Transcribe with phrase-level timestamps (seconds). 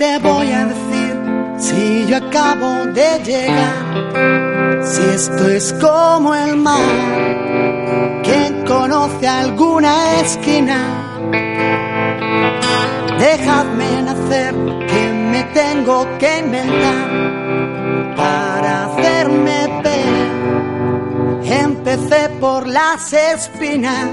[0.00, 1.14] te voy a decir
[1.58, 4.82] si yo acabo de llegar?
[4.82, 10.78] Si esto es como el mar, ¿quién conoce alguna esquina?
[13.18, 14.54] Dejadme nacer,
[14.90, 20.30] que me tengo que inventar para hacerme ver.
[21.44, 24.08] Empecé por las espinas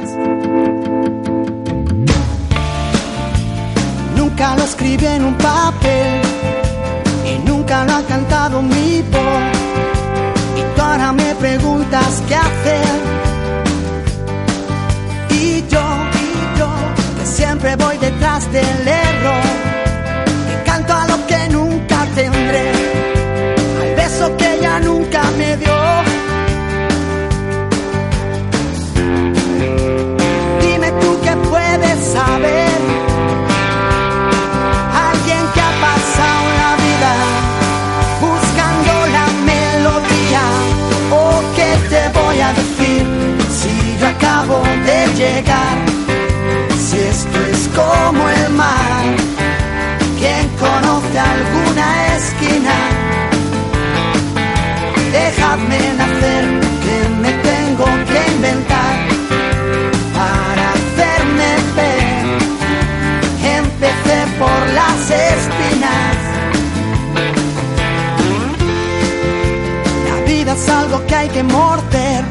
[4.37, 6.21] nunca lo escribí en un papel
[7.25, 9.57] y nunca lo ha cantado mi voz.
[10.55, 12.87] Y tú ahora me preguntas qué hacer.
[15.32, 15.82] Y yo,
[16.23, 16.69] y yo,
[17.18, 19.43] que siempre voy detrás del error
[20.51, 22.71] y canto a lo que nunca tendré,
[23.82, 25.77] al beso que ella nunca me dio.
[30.61, 32.66] Dime tú qué puedes saber.
[47.78, 49.03] Como el mar,
[50.17, 52.75] ¿quién conoce alguna esquina?
[55.11, 56.45] Dejadme nacer,
[56.83, 58.95] que me tengo que inventar
[60.17, 62.25] para hacerme ver.
[63.59, 65.00] Empecé por las
[65.36, 66.16] espinas.
[70.08, 72.23] La vida es algo que hay que morder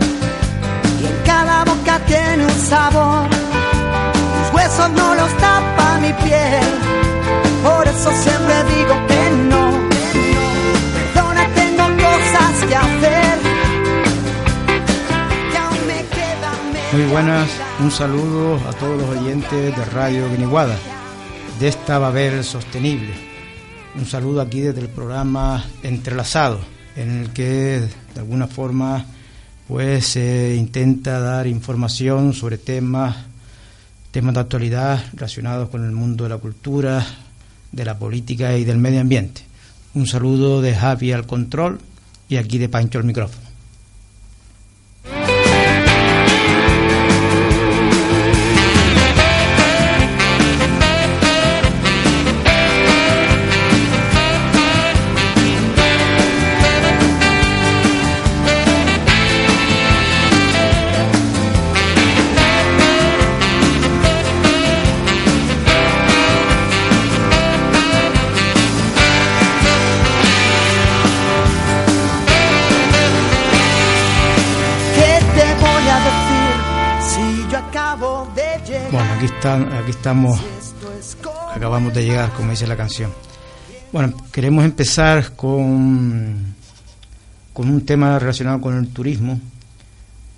[1.01, 3.56] y en cada boca tiene un sabor.
[4.67, 6.61] Huesos no los tapa mi piel,
[7.62, 9.70] por eso siempre digo que no.
[11.14, 13.39] Perdona, tengo cosas que hacer.
[15.87, 20.77] Me quedan Muy buenas, un saludo a todos los oyentes de Radio Guiniguada,
[21.61, 23.14] de esta Babel Sostenible.
[23.94, 26.59] Un saludo aquí desde el programa Entrelazado,
[26.97, 27.82] en el que
[28.15, 29.05] de alguna forma
[29.69, 33.15] pues se intenta dar información sobre temas,
[34.16, 37.04] temas de actualidad relacionados con el mundo de la cultura,
[37.71, 39.43] de la política y del medio ambiente.
[39.93, 41.78] Un saludo de Javi al control
[42.26, 43.46] y aquí de Pancho al micrófono.
[79.47, 80.41] Aquí, estamos,
[81.55, 83.12] acabamos de llegar, como dice la canción.
[83.93, 86.57] Bueno, queremos empezar con,
[87.53, 89.41] con un tema relacionado con el turismo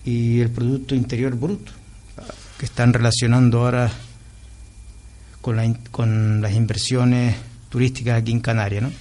[0.05, 1.73] y el Producto Interior Bruto,
[2.59, 3.91] que están relacionando ahora
[5.41, 7.35] con, las inversiones
[7.71, 8.93] turísticas aquí en Canarias.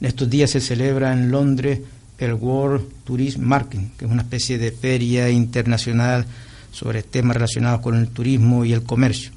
[0.00, 1.80] En estos días se celebra en Londres
[2.16, 6.24] el World Tourism Market, que es una especie de feria internacional
[6.76, 9.30] sobre temas relacionados con el turismo y el comercio,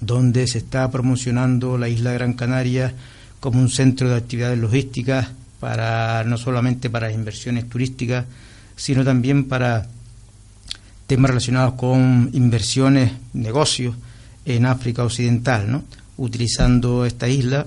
[0.00, 2.94] donde se está promocionando la isla de Gran Canaria
[3.40, 8.26] como un centro de actividades logísticas para no solamente para inversiones turísticas,
[8.76, 9.88] sino también para
[11.08, 13.96] temas relacionados con inversiones, negocios
[14.44, 15.82] en África Occidental, ¿no?
[16.18, 17.66] utilizando esta isla,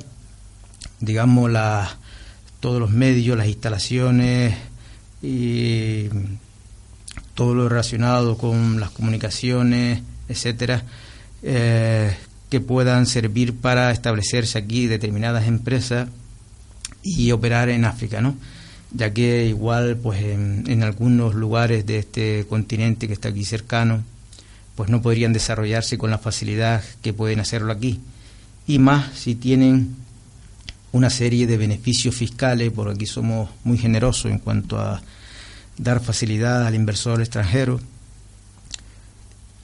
[1.01, 1.97] digamos, la,
[2.61, 4.55] todos los medios, las instalaciones
[5.21, 6.05] y
[7.37, 10.81] todo lo relacionado con las comunicaciones, etcétera,
[11.43, 12.17] eh,
[12.49, 16.09] que puedan servir para establecerse aquí determinadas empresas
[17.03, 18.35] y operar en África, ¿no?
[18.91, 24.01] ya que igual pues en, en algunos lugares de este continente que está aquí cercano
[24.75, 27.99] pues no podrían desarrollarse con la facilidad que pueden hacerlo aquí
[28.65, 29.95] y más si tienen
[30.91, 35.01] una serie de beneficios fiscales porque aquí somos muy generosos en cuanto a
[35.77, 37.79] dar facilidad al inversor extranjero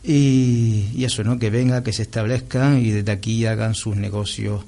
[0.03, 1.39] y, y eso, ¿no?
[1.39, 4.63] Que venga, que se establezcan y desde aquí hagan sus negocios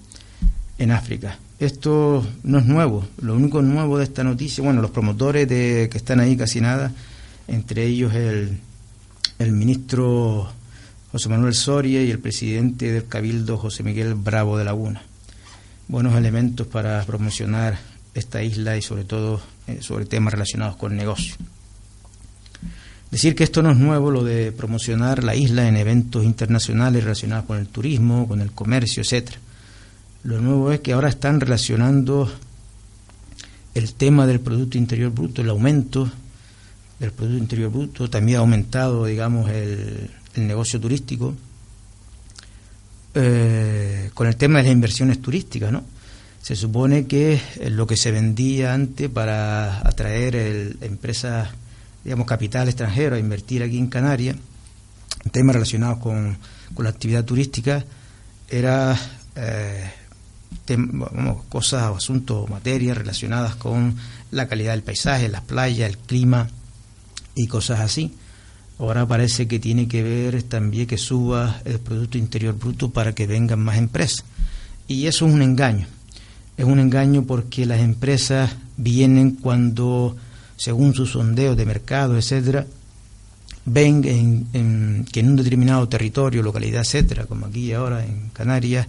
[0.78, 1.40] en África.
[1.60, 5.98] Esto no es nuevo, lo único nuevo de esta noticia, bueno, los promotores de que
[5.98, 6.92] están ahí casi nada,
[7.48, 8.60] entre ellos el,
[9.40, 10.52] el ministro
[11.12, 15.04] José Manuel Soria y el presidente del Cabildo José Miguel Bravo de Laguna.
[15.88, 17.78] Buenos elementos para promocionar
[18.16, 21.36] esta isla y sobre todo eh, sobre temas relacionados con negocio.
[23.12, 27.46] Decir que esto no es nuevo, lo de promocionar la isla en eventos internacionales relacionados
[27.46, 29.38] con el turismo, con el comercio, etcétera.
[30.24, 32.32] Lo nuevo es que ahora están relacionando
[33.76, 36.10] el tema del Producto Interior Bruto, el aumento
[37.00, 41.34] del Producto Interior Bruto, también ha aumentado, digamos, el, negocio turístico,
[43.14, 45.84] eh, con el tema de las inversiones turísticas, ¿no?
[46.46, 51.50] Se supone que lo que se vendía antes para atraer empresas,
[52.04, 54.36] digamos, capital extranjero a invertir aquí en Canarias,
[55.32, 56.38] temas relacionados con,
[56.78, 57.84] la actividad turística,
[58.48, 58.96] era
[59.36, 59.90] eh,
[61.50, 63.96] cosas o asuntos, materias relacionadas con
[64.30, 66.48] la calidad del paisaje, las playas, el clima
[67.34, 68.14] y cosas así.
[68.78, 73.26] Ahora parece que tiene que ver también que suba el Producto Interior Bruto para que
[73.26, 74.24] vengan más empresas.
[74.88, 75.88] Y eso es un engaño.
[76.57, 80.16] Es un engaño porque las empresas vienen cuando,
[80.56, 82.66] según sus sondeos de mercado, etcétera,
[83.66, 88.88] ven que en un determinado territorio, localidad, etcétera, como aquí ahora en Canarias,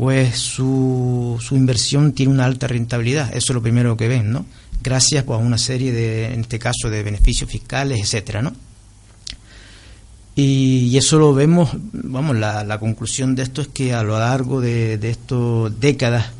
[0.00, 3.28] pues su, su inversión tiene una alta rentabilidad.
[3.28, 4.46] Eso es lo primero que ven, ¿no?
[4.82, 8.54] Gracias pues, a una serie de, en este caso, de beneficios fiscales, etcétera, ¿no?
[10.34, 14.62] Y, eso lo vemos, vamos, la, la, conclusión de esto es que a lo largo
[14.62, 16.30] de, de estas décadas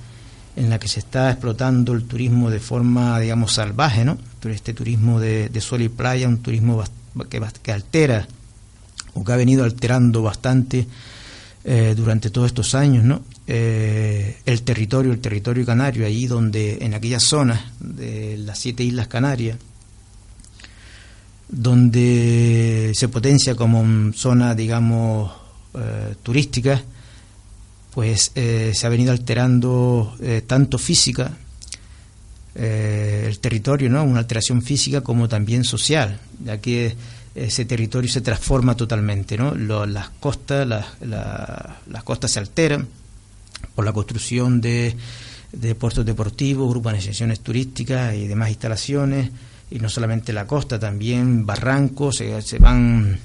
[0.60, 4.18] en la que se está explotando el turismo de forma, digamos, salvaje, ¿no?
[4.44, 6.84] Este turismo de, de sol y playa, un turismo
[7.30, 8.28] que, que altera
[9.14, 10.86] o que ha venido alterando bastante
[11.64, 13.22] eh, durante todos estos años, ¿no?
[13.46, 19.08] Eh, el territorio, el territorio canario, allí donde, en aquellas zonas de las siete islas
[19.08, 19.56] canarias,
[21.48, 25.32] donde se potencia como zona, digamos,
[25.74, 26.82] eh, turística,
[27.92, 30.16] pues se ha venido alterando
[30.46, 31.36] tanto física,
[32.54, 34.04] el territorio, ¿no?
[34.04, 36.94] Una alteración física como también social, ya que
[37.34, 39.54] ese territorio se transforma totalmente, ¿no?
[39.54, 42.88] las costas, las, las costas se alteran
[43.74, 44.96] por la construcción de,
[45.52, 49.30] de puertos deportivos, urbanizaciones turísticas y demás instalaciones,
[49.70, 53.18] y no solamente la costa, también barrancos, se, van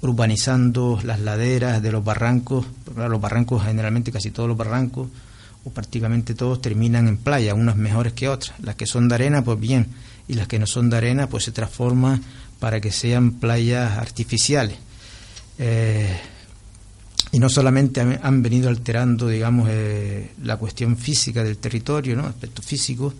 [0.00, 2.66] urbanizando las laderas de los barrancos,
[3.06, 5.08] los barrancos generalmente casi todos los barrancos,
[5.64, 8.54] o prácticamente todos terminan en playa, unas mejores que otras.
[8.62, 9.88] Las que son de arena, pues bien,
[10.26, 12.22] y las que no son de arena, pues se transforman
[12.58, 14.78] para que sean playas artificiales.
[15.58, 16.16] Eh,
[17.30, 22.26] y no solamente han, venido alterando, digamos, eh, la cuestión física del territorio, ¿no?
[22.26, 23.14] aspectos físicos,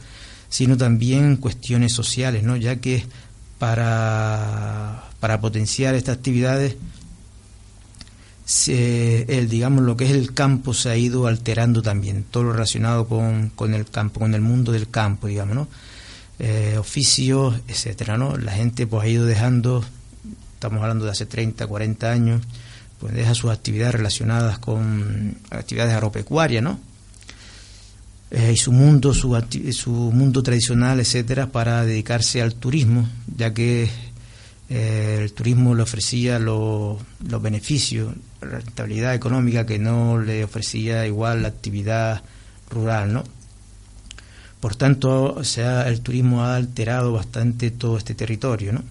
[0.48, 2.56] sino también cuestiones sociales, ¿no?
[2.56, 3.04] ya que
[3.58, 6.76] para, para potenciar estas actividades,
[8.68, 13.06] el, digamos, lo que es el campo se ha ido alterando también, todo lo relacionado
[13.06, 15.68] con, con el campo, con el mundo del campo, digamos, ¿no?
[16.40, 18.36] Eh, oficios, etcétera, ¿no?
[18.36, 19.84] La gente pues ha ido dejando,
[20.54, 22.42] estamos hablando de hace 30, 40 años,
[23.00, 26.78] pues deja sus actividades relacionadas con actividades agropecuarias, ¿no?
[28.30, 29.36] Eh, y su mundo, su,
[29.72, 33.90] su mundo tradicional, etcétera, para dedicarse al turismo, ya que
[34.68, 37.02] eh, el turismo le ofrecía los
[37.42, 42.22] beneficios, rentabilidad económica que no le ofrecía igual la actividad
[42.70, 43.24] rural, ¿no?
[44.60, 48.82] Por tanto, sea, el turismo ha alterado bastante todo este territorio, ¿no?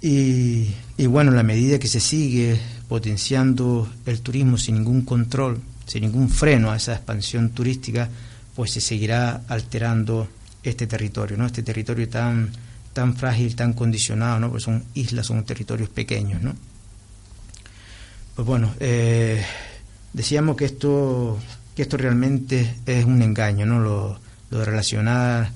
[0.00, 5.60] Y, y bueno, en la medida que se sigue potenciando el turismo sin ningún control,
[5.86, 8.08] sin ningún freno a esa expansión turística,
[8.54, 10.28] pues se seguirá alterando
[10.62, 11.46] este territorio, ¿no?
[11.46, 12.50] Este territorio tan
[12.94, 14.50] tan frágil, tan condicionado, ¿no?
[14.50, 16.54] Pues son islas, son territorios pequeños, ¿no?
[18.34, 19.44] Pues bueno, eh,
[20.12, 21.38] decíamos que esto
[21.74, 23.80] que esto realmente es un engaño, ¿no?
[23.80, 25.50] Lo, de relacionar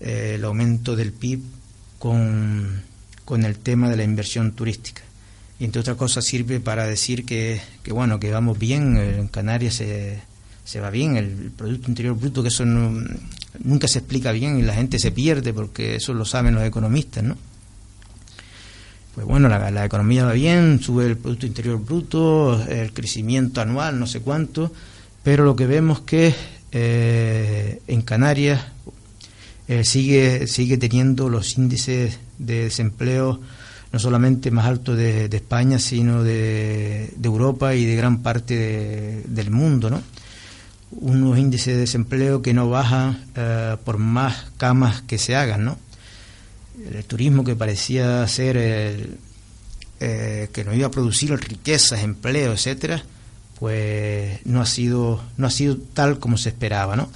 [0.00, 1.40] eh, el aumento del PIB
[1.98, 2.82] con,
[3.24, 5.02] con el tema de la inversión turística.
[5.58, 9.74] Y entre otras cosas sirve para decir que, que bueno, que vamos bien, en Canarias
[9.76, 10.20] se,
[10.64, 14.74] se va bien, el Producto Interior Bruto, que eso nunca se explica bien y la
[14.74, 17.38] gente se pierde porque eso lo saben los economistas, ¿no?
[19.16, 23.98] Pues bueno, la, la economía va bien, sube el Producto Interior Bruto, el crecimiento anual,
[23.98, 24.70] no sé cuánto,
[25.24, 26.34] pero lo que vemos que
[26.70, 28.60] eh, en Canarias
[29.68, 33.40] eh, sigue, sigue teniendo los índices de desempleo
[33.90, 39.88] no solamente más altos de, España, sino de, Europa y de gran parte del mundo,
[39.88, 40.02] ¿no?
[40.90, 45.78] Unos índices de desempleo que no bajan eh, por más camas que se hagan, ¿no?
[46.92, 49.18] El turismo que parecía ser el,
[49.98, 53.02] que nos iba a producir riquezas, empleo, etcétera,
[53.58, 57.10] pues no ha sido no ha sido tal como se esperaba, ¿no?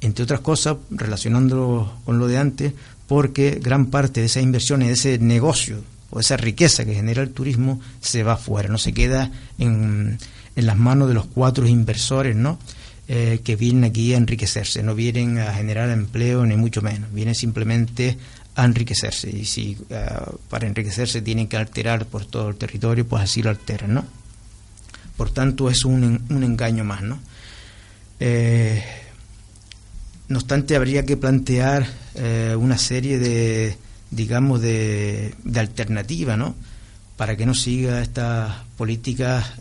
[0.00, 2.72] Entre otras cosas, relacionándolo con lo de antes,
[3.06, 7.30] porque gran parte de esas inversiones, de ese negocio o esa riqueza que genera el
[7.30, 10.18] turismo se va fuera, no se queda en,
[10.56, 12.58] en las manos de los cuatro inversores, ¿no?
[13.12, 17.34] Eh, que vienen aquí a enriquecerse, no vienen a generar empleo ni mucho menos, vienen
[17.34, 18.16] simplemente
[18.54, 20.06] a enriquecerse y si eh,
[20.48, 24.04] para enriquecerse tienen que alterar por todo el territorio, pues así lo alteran, ¿no?
[25.16, 27.18] Por tanto es un, un engaño más, ¿no?
[28.20, 28.80] Eh,
[30.28, 31.88] no obstante, habría que plantear
[32.58, 33.76] una serie de,
[34.12, 36.54] digamos, de, de alternativas, ¿no?
[37.16, 39.52] Para que no siga estas políticas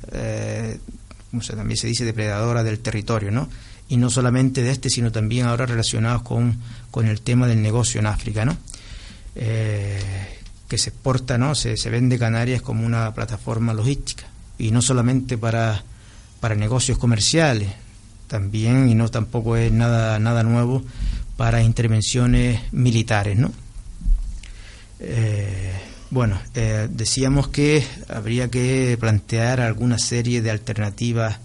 [1.56, 3.50] también se dice, depredadora del territorio, ¿no?
[3.88, 6.58] Y no solamente de este, sino también ahora relacionados con,
[6.92, 8.58] con el tema del negocio en África, ¿no?
[9.36, 10.00] Eh,
[10.68, 11.56] que se exporta, ¿no?
[11.56, 14.26] Se, se vende Canarias como una plataforma logística
[14.58, 15.84] y no solamente para,
[16.40, 17.70] para negocios comerciales,
[18.28, 20.84] también, y no tampoco es nada, nada nuevo,
[21.36, 23.52] para intervenciones militares, ¿no?
[25.00, 25.69] Eh,
[26.12, 31.38] bueno, eh, decíamos que habría que plantear alguna serie de alternativas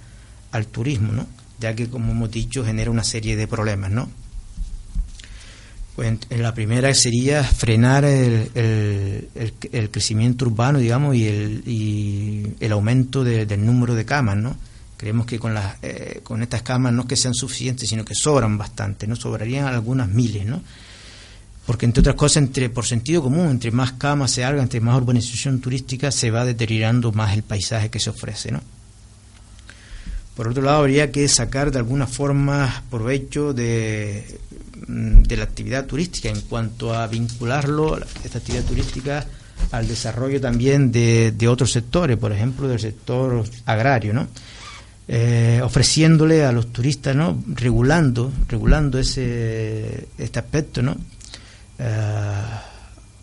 [0.53, 1.27] al turismo, ¿no?
[1.61, 3.91] ya que, como hemos dicho, genera una serie de problemas.
[3.91, 4.09] ¿no?
[5.97, 13.23] Pues la primera sería frenar el, el, crecimiento urbano, digamos, y el, y el aumento
[13.23, 14.57] del número de camas, ¿no?
[14.97, 18.15] Creemos que con, las, eh, con estas camas no es que sean suficientes, sino que
[18.15, 19.15] sobran bastante, ¿no?
[19.15, 20.63] Sobrarían algunas miles, ¿no?
[21.67, 24.97] Porque entre otras cosas, entre por sentido común, entre más camas se haga, entre más
[24.97, 28.61] urbanización turística, se va deteriorando más el paisaje que se ofrece, ¿no?
[30.37, 34.39] Por otro lado, habría que sacar de alguna forma provecho de,
[34.89, 39.27] mm, de la actividad turística en cuanto a vincularlo, esta actividad turística,
[39.71, 44.27] al desarrollo también de, de otros sectores, por ejemplo, del sector agrario, ¿no?
[45.07, 47.43] Eh, ofreciéndole a los turistas, ¿no?
[47.47, 50.97] Regulando, regulando ese, este aspecto, ¿no?
[51.79, 52.33] Eh,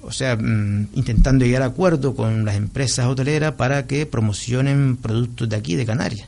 [0.02, 5.50] o sea, mm, intentando llegar a acuerdo con las empresas hoteleras para que promocionen productos
[5.50, 6.28] de aquí, de Canarias.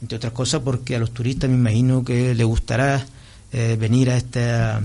[0.00, 3.06] Entre otras cosas porque a los turistas me imagino que les gustará
[3.52, 4.82] eh, venir a, este, a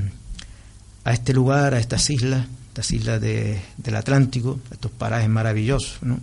[1.05, 6.19] este lugar, a estas islas, estas islas de, del Atlántico, estos parajes maravillosos, ¿no?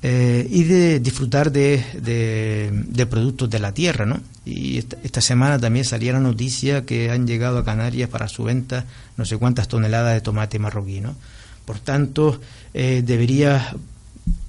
[0.00, 4.20] Eh, y de disfrutar de, de, productos de la tierra, ¿no?
[4.48, 8.86] Y esta, semana también salía la noticia que han llegado a Canarias para su venta
[9.16, 11.14] no sé cuántas toneladas de tomate marroquí, ¿no?
[11.64, 12.40] Por tanto,
[12.72, 13.74] eh, debería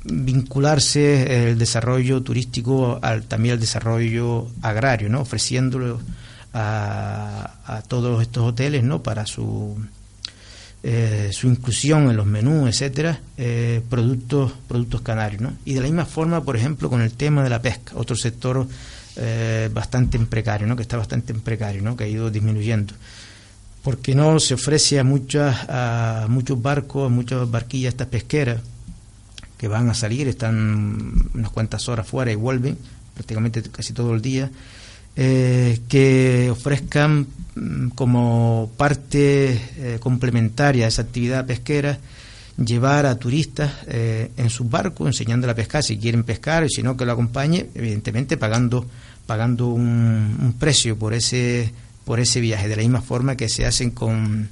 [0.06, 5.22] vincularse el desarrollo turístico al, también al desarrollo agrario, ¿no?
[5.22, 6.00] Ofreciéndolo
[6.54, 9.04] a, a todos estos hoteles, ¿no?
[9.04, 9.78] Para su
[10.82, 15.42] eh, su inclusión en los menús, etcétera, eh, productos, productos canarios.
[15.42, 15.54] ¿no?
[15.66, 18.66] Y de la misma forma, por ejemplo, con el tema de la pesca, otro sector
[19.16, 20.76] eh, bastante en precario, ¿no?
[20.76, 21.96] que está bastante en precario, ¿no?
[21.96, 22.94] que ha ido disminuyendo.
[23.84, 28.62] Porque no se ofrece a, muchas, a muchos barcos, a muchas barquillas estas pesqueras
[29.58, 32.78] que van a salir, están unas cuantas horas fuera y vuelven,
[33.14, 34.50] prácticamente casi todo el día,
[35.16, 42.00] eh, que ofrezcan mm, como parte eh, complementaria a esa actividad pesquera
[42.64, 46.84] llevar a turistas eh, en sus barcos enseñando a pescar si quieren pescar y si
[46.84, 48.86] no que lo acompañe evidentemente pagando
[49.26, 51.72] pagando un, precio por ese
[52.06, 52.68] por ese viaje.
[52.68, 54.50] De la misma forma que se hacen con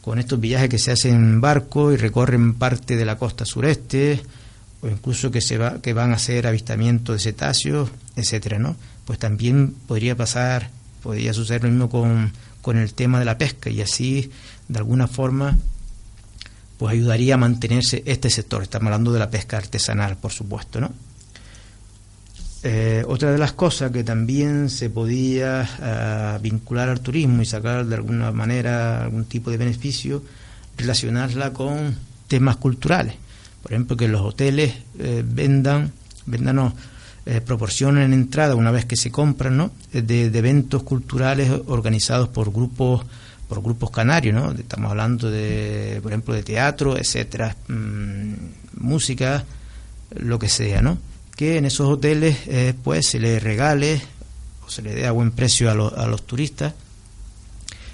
[0.00, 4.20] con estos viajes que se hacen en barco y recorren parte de la costa sureste
[4.82, 9.18] o incluso que se va que van a hacer avistamientos de cetáceos etcétera no pues
[9.18, 10.70] también podría pasar,
[11.02, 12.32] podría suceder lo mismo con,
[12.62, 14.30] con el tema de la pesca y así,
[14.68, 15.58] de alguna forma,
[16.78, 18.62] pues ayudaría a mantenerse este sector.
[18.62, 20.92] Estamos hablando de la pesca artesanal, por supuesto, ¿no?
[22.62, 27.84] Eh, otra de las cosas que también se podía eh, vincular al turismo y sacar
[27.84, 30.22] de alguna manera algún tipo de beneficio,
[30.78, 31.94] relacionarla con
[32.26, 33.14] temas culturales.
[33.62, 35.92] Por ejemplo, que los hoteles eh, vendan,
[36.26, 36.74] vendan
[37.26, 39.70] eh, proporcionan entrada una vez que se compran, ¿no?
[39.92, 43.06] De, eventos culturales organizados por grupos
[43.48, 44.52] por grupos canarios, ¿no?
[44.52, 48.32] Estamos hablando de, por ejemplo, de teatro, etcétera, mm,
[48.78, 49.44] música,
[50.10, 50.98] lo que sea, ¿no?
[51.36, 54.00] Que en esos hoteles, eh, pues, se les regale
[54.66, 56.74] o se le dé a buen precio a, a los turistas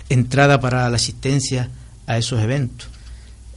[0.09, 1.71] entrada para la asistencia
[2.07, 2.89] a esos eventos.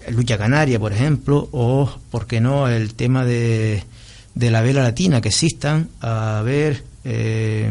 [0.09, 3.83] Lucha Canaria, por ejemplo, o, ¿por qué no?, el tema de
[4.35, 7.69] de la vela latina que existan, a ver eh,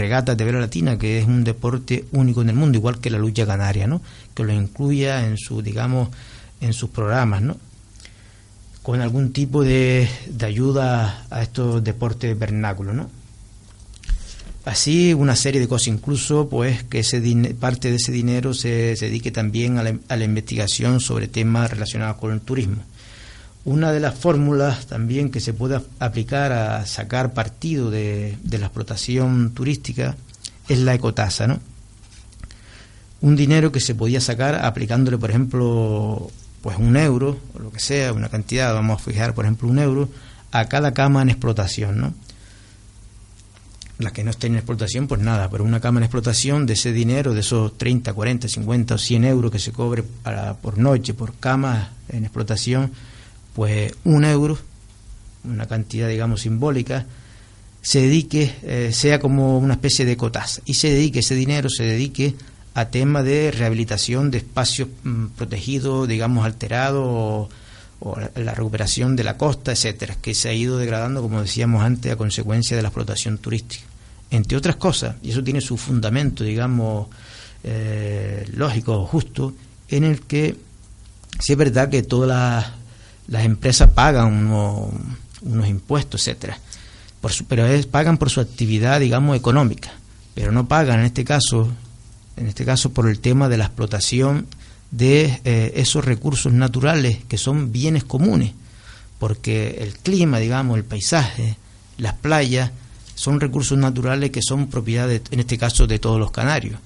[0.00, 3.18] regatas de vela latina, que es un deporte único en el mundo, igual que la
[3.18, 4.00] lucha canaria, ¿no?
[4.34, 6.08] que lo incluya en su, digamos,
[6.60, 7.56] en sus programas, ¿no?
[8.82, 13.10] con algún tipo de, de ayuda a estos deportes vernáculos, ¿no?
[14.64, 17.20] Así, una serie de cosas, incluso pues que ese
[17.58, 21.70] parte de ese dinero se, se dedique también a la, a la investigación sobre temas
[21.70, 22.82] relacionados con el turismo
[23.64, 29.52] Una de las fórmulas también que se puede aplicar a sacar partido de, la explotación
[29.52, 30.16] turística
[30.68, 31.60] es la ecotasa, ¿no?
[33.20, 36.30] Un dinero que se podía sacar aplicándole, por ejemplo,
[36.62, 39.78] pues un euro, o lo que sea, una cantidad, vamos a fijar, por ejemplo, un
[39.78, 40.08] euro,
[40.52, 42.14] a cada cama en explotación, ¿no?
[43.98, 46.92] La que no esté en explotación, pues nada, pero una cama en explotación de ese
[46.92, 50.02] dinero, de esos 30, 40, 50 o 100 euros que se cobre
[50.62, 52.90] por noche por cama en explotación,
[53.60, 54.58] pues un euro,
[55.44, 57.04] una cantidad, digamos, simbólica,
[57.82, 61.82] se dedique, eh, sea como una especie de cotas, y se dedique ese dinero, se
[61.82, 62.36] dedique
[62.72, 67.50] a tema de rehabilitación de espacios mm, protegidos, digamos, alterados,
[68.00, 72.10] o, la recuperación de la costa, etcétera, que se ha ido degradando, como decíamos antes,
[72.10, 73.84] a consecuencia de la explotación turística.
[74.30, 77.08] Entre otras cosas, y eso tiene su fundamento, digamos,
[77.62, 79.52] eh, lógico, justo,
[79.90, 80.56] en el que
[81.38, 82.79] sí es verdad que todas las,
[83.30, 86.58] empresas pagan unos, impuestos, etcétera,
[87.20, 89.92] por pero es, pagan por su actividad, digamos, económica,
[90.34, 91.68] pero no pagan en este caso
[92.36, 94.46] en este caso por el tema de la explotación
[94.90, 98.52] de eh, esos recursos naturales que son bienes comunes,
[99.18, 101.56] porque el clima, digamos, el paisaje,
[101.98, 102.72] las playas,
[103.14, 106.80] son recursos naturales que son propiedad, en este caso, de todos los canarios.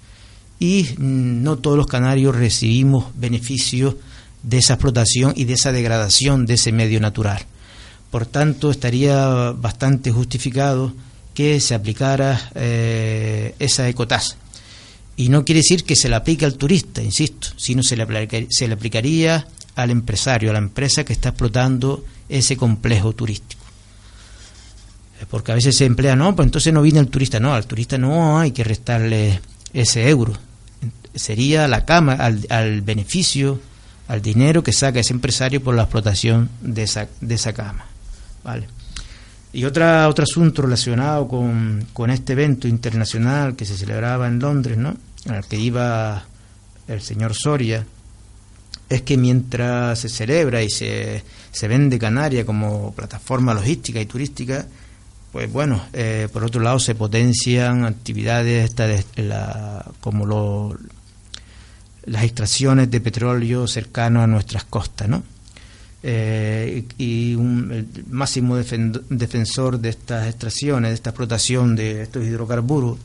[0.59, 3.95] Y mm, no todos los canarios recibimos beneficios
[4.45, 7.45] de esa explotación y de esa degradación de ese medio natural.
[8.11, 10.93] Por tanto, estaría bastante justificado
[11.35, 14.37] que se aplicara eh, esa ecotasa
[15.17, 18.07] y no quiere decir que se le aplique al turista, insisto, sino se le,
[18.51, 19.47] se le aplicaría
[19.77, 23.63] al empresario, a la empresa que está explotando ese complejo turístico.
[25.21, 27.67] Eh, porque a veces se emplea, no, pues entonces no viene el turista, no, al
[27.67, 29.41] turista no hay que restarle
[29.73, 30.33] ese euro.
[31.15, 33.61] Sería la cama, al beneficio,
[34.09, 37.87] al dinero que saca ese empresario por la explotación de esa, de esa cama.
[38.43, 38.67] ¿Vale?
[39.53, 44.77] Y otra, otro asunto relacionado con, con, este evento internacional que se celebraba en Londres,
[44.77, 44.97] ¿no?
[45.29, 46.25] al que iba
[46.89, 47.87] el señor Soria,
[48.89, 54.67] es que mientras se celebra y se, se vende Canarias como plataforma logística y turística,
[55.33, 60.77] pues bueno, eh, por otro lado se potencian actividades esta la, como lo,
[62.07, 65.23] las extracciones de petróleo cercano a nuestras costas, ¿no?
[66.03, 72.99] Eh, y un, el máximo defensor de estas extracciones, de esta explotación de estos hidrocarburos,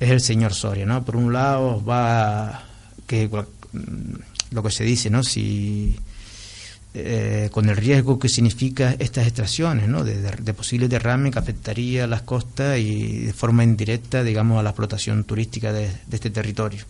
[0.00, 1.04] es el señor Soria, ¿no?
[1.04, 2.64] Por un lado va
[3.06, 3.28] que
[4.50, 5.22] lo que se dice, ¿no?
[5.22, 5.96] Si
[6.94, 10.02] eh, con el riesgo que significa estas extracciones, ¿no?
[10.02, 14.70] De, posibles derrames que afectaría a las costas y de forma indirecta, digamos, a la
[14.70, 16.84] explotación turística de este territorio.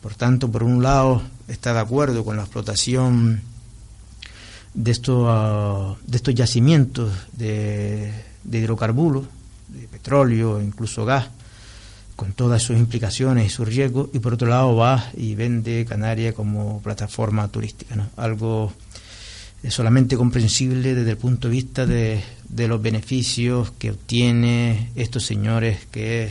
[0.00, 3.42] Por tanto, por un lado está de acuerdo con la explotación
[4.74, 8.12] de estos, ah, de estos yacimientos de,
[8.50, 9.26] hidrocarburos,
[9.68, 11.28] de petróleo, incluso gas,
[12.14, 16.34] con todas sus implicaciones y sus riesgos, y por otro lado va y vende Canarias
[16.34, 18.72] como plataforma turística, algo
[19.68, 25.86] solamente comprensible desde el punto de vista de, de los beneficios que obtiene estos señores
[25.90, 26.30] que,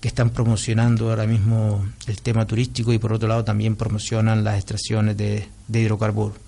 [0.00, 4.56] que están promocionando ahora mismo el tema turístico y por otro lado también promocionan las
[4.56, 6.38] extracciones de, de hidrocarburos.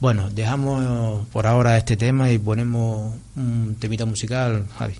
[0.00, 4.94] Bueno, dejamos por ahora este tema y ponemos un temita musical, Javi.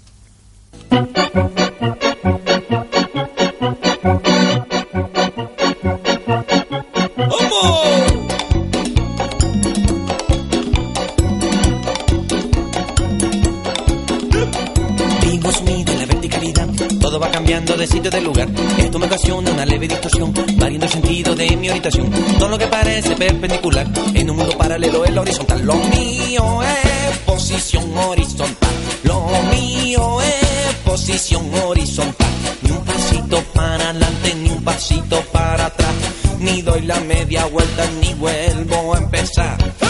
[17.64, 18.48] De sitio de lugar.
[18.76, 22.10] Esto me ocasiona una leve distorsión, variando el sentido de mi orientación.
[22.38, 25.64] Todo lo que parece perpendicular, en un mundo paralelo el horizontal.
[25.64, 28.70] Lo mío es posición horizontal.
[29.04, 32.28] Lo mío es posición horizontal.
[32.62, 35.94] Ni un pasito para adelante, ni un pasito para atrás.
[36.40, 39.81] Ni doy la media vuelta, ni vuelvo a empezar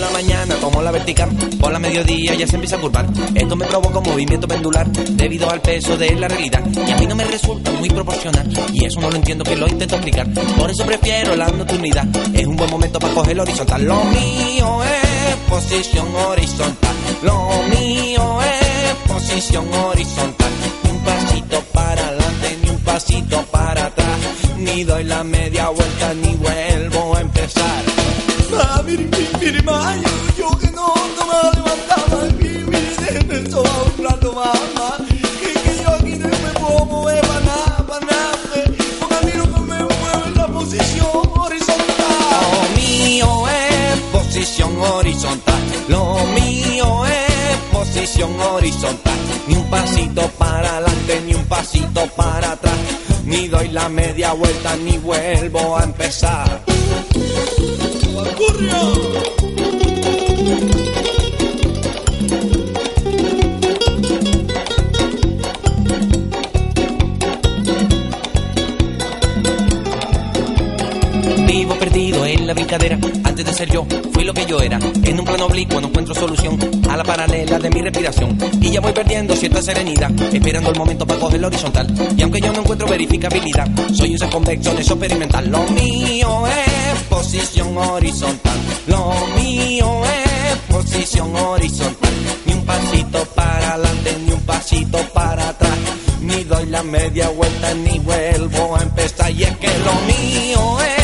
[0.00, 1.30] la mañana como la vertical,
[1.60, 3.06] por la mediodía ya se empieza a curvar.
[3.34, 6.62] Esto me provoca un movimiento pendular debido al peso de la realidad.
[6.86, 8.48] Y a mí no me resulta muy proporcional.
[8.72, 10.26] Y eso no lo entiendo que lo intento explicar.
[10.58, 12.06] Por eso prefiero la nocturnidad.
[12.34, 13.84] Es un buen momento para coger el horizontal.
[13.84, 16.96] Lo mío es posición horizontal.
[17.22, 20.50] Lo mío es posición horizontal.
[20.90, 24.06] Un pasito para adelante ni un pasito para atrás.
[24.58, 26.45] Ni doy la media vuelta ni vuelvo
[46.34, 52.74] Mío es posición horizontal, ni un pasito para adelante, ni un pasito para atrás,
[53.24, 56.64] ni doy la media vuelta, ni vuelvo a empezar.
[72.76, 74.78] Antes de ser yo, fui lo que yo era.
[75.02, 76.58] En un plano oblicuo no encuentro solución
[76.90, 78.36] a la paralela de mi respiración.
[78.60, 81.86] Y ya voy perdiendo cierta serenidad, esperando el momento para coger la horizontal.
[82.14, 85.48] Y aunque yo no encuentro verificabilidad, soy un convexo en eso experimental.
[85.48, 88.58] Lo mío es posición horizontal.
[88.88, 92.12] Lo mío es posición horizontal.
[92.44, 95.78] Ni un pasito para adelante, ni un pasito para atrás.
[96.20, 99.30] Ni doy la media vuelta, ni vuelvo a empezar.
[99.30, 100.95] Y es que lo mío es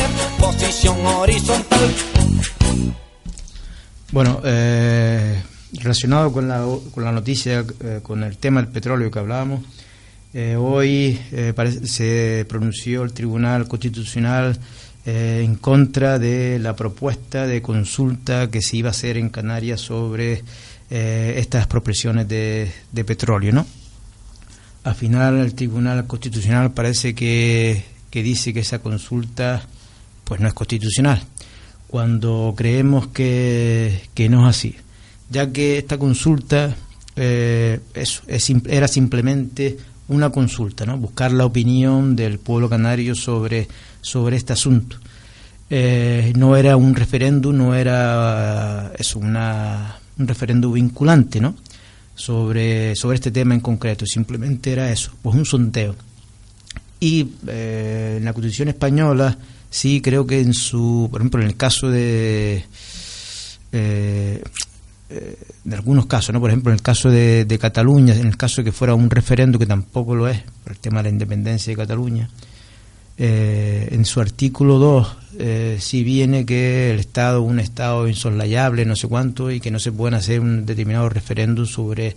[1.22, 1.94] horizontal.
[4.12, 5.42] Bueno, eh,
[5.74, 9.64] relacionado con la, con la noticia, eh, con el tema del petróleo que hablábamos,
[10.34, 11.18] eh, hoy
[11.84, 14.58] se pronunció el Tribunal Constitucional
[15.04, 20.44] en contra de la propuesta de consulta que se iba a hacer en Canarias sobre
[20.88, 23.66] estas expropiaciones de, de petróleo, ¿no?
[24.84, 29.66] Al final el Tribunal Constitucional parece que, que dice que esa consulta
[30.32, 31.22] pues no es constitucional,
[31.88, 34.76] cuando creemos que, que no es así,
[35.28, 36.74] ya que esta consulta
[37.16, 38.22] eh, es
[38.66, 39.76] era simplemente
[40.08, 40.96] una consulta, ¿no?
[40.96, 43.68] buscar la opinión del pueblo canario sobre,
[44.00, 44.96] sobre este asunto.
[45.68, 51.56] Eh, no era un referéndum, no era eso, una, un referéndum vinculante, ¿no?
[52.14, 55.94] sobre, sobre este tema en concreto, simplemente era eso, pues un sondeo.
[57.00, 59.36] Y eh, en la Constitución española,
[59.72, 62.64] sí creo que en su, por ejemplo, en el caso de,
[63.72, 64.44] eh,
[65.10, 66.40] eh, de algunos casos, ¿no?
[66.40, 69.58] por ejemplo, en el caso de, Cataluña, en el caso de que fuera un referéndum,
[69.58, 72.28] que tampoco lo es, por el tema de la independencia de Cataluña,
[73.18, 78.84] eh, en su artículo 2 eh, sí viene que el Estado es un Estado insoslayable,
[78.84, 82.14] no sé cuánto, y que no se pueden hacer un determinado referéndum sobre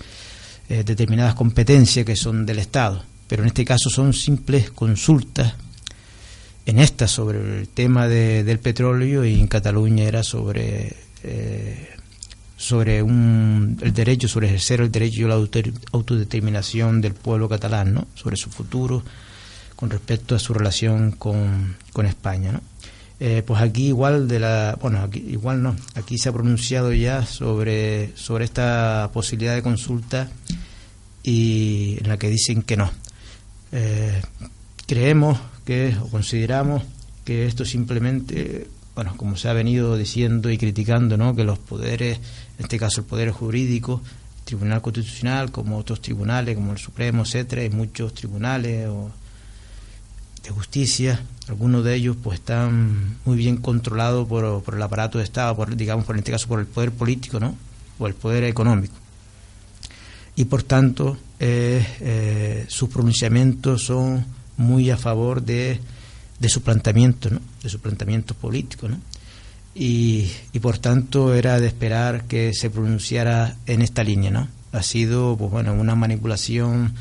[0.69, 3.03] eh, determinadas competencias que son del Estado.
[3.27, 5.53] Pero en este caso son simples consultas,
[6.65, 11.89] en esta sobre el tema de- del petróleo y en Cataluña era sobre eh,
[12.57, 15.59] sobre un, el derecho, sobre ejercer el derecho a la auto-
[15.91, 18.07] autodeterminación del pueblo catalán, ¿no?
[18.15, 19.03] sobre su futuro
[19.75, 22.53] con respecto a su relación con, con España.
[22.53, 22.61] ¿no?
[23.19, 27.25] Eh, pues aquí igual de la bueno aquí, igual no aquí se ha pronunciado ya
[27.25, 30.29] sobre sobre esta posibilidad de consulta
[31.23, 32.89] y en la que dicen que no
[33.71, 34.21] Eh,
[34.87, 36.83] creemos que consideramos
[37.23, 42.19] que esto simplemente bueno como se ha venido diciendo y criticando no que los poderes
[42.57, 44.01] en este caso el poder jurídico
[44.39, 49.11] el tribunal constitucional como otros tribunales como el supremo etcétera y muchos tribunales o
[50.45, 55.23] de justicia, algunos de ellos pues están muy bien controlados por, por el aparato de
[55.23, 57.55] Estado, por, digamos por en este caso por el poder político, ¿no?
[57.97, 58.93] O el poder económico.
[60.35, 64.25] Y por tanto, eh, eh, sus pronunciamientos son
[64.57, 65.79] muy a favor de,
[66.39, 67.39] de su planteamiento, ¿no?
[67.61, 68.99] De su planteamiento político, ¿no?
[69.73, 74.47] Y, y por tanto era de esperar que se pronunciara en esta línea, ¿no?
[74.71, 76.93] Ha sido, pues bueno, una manipulación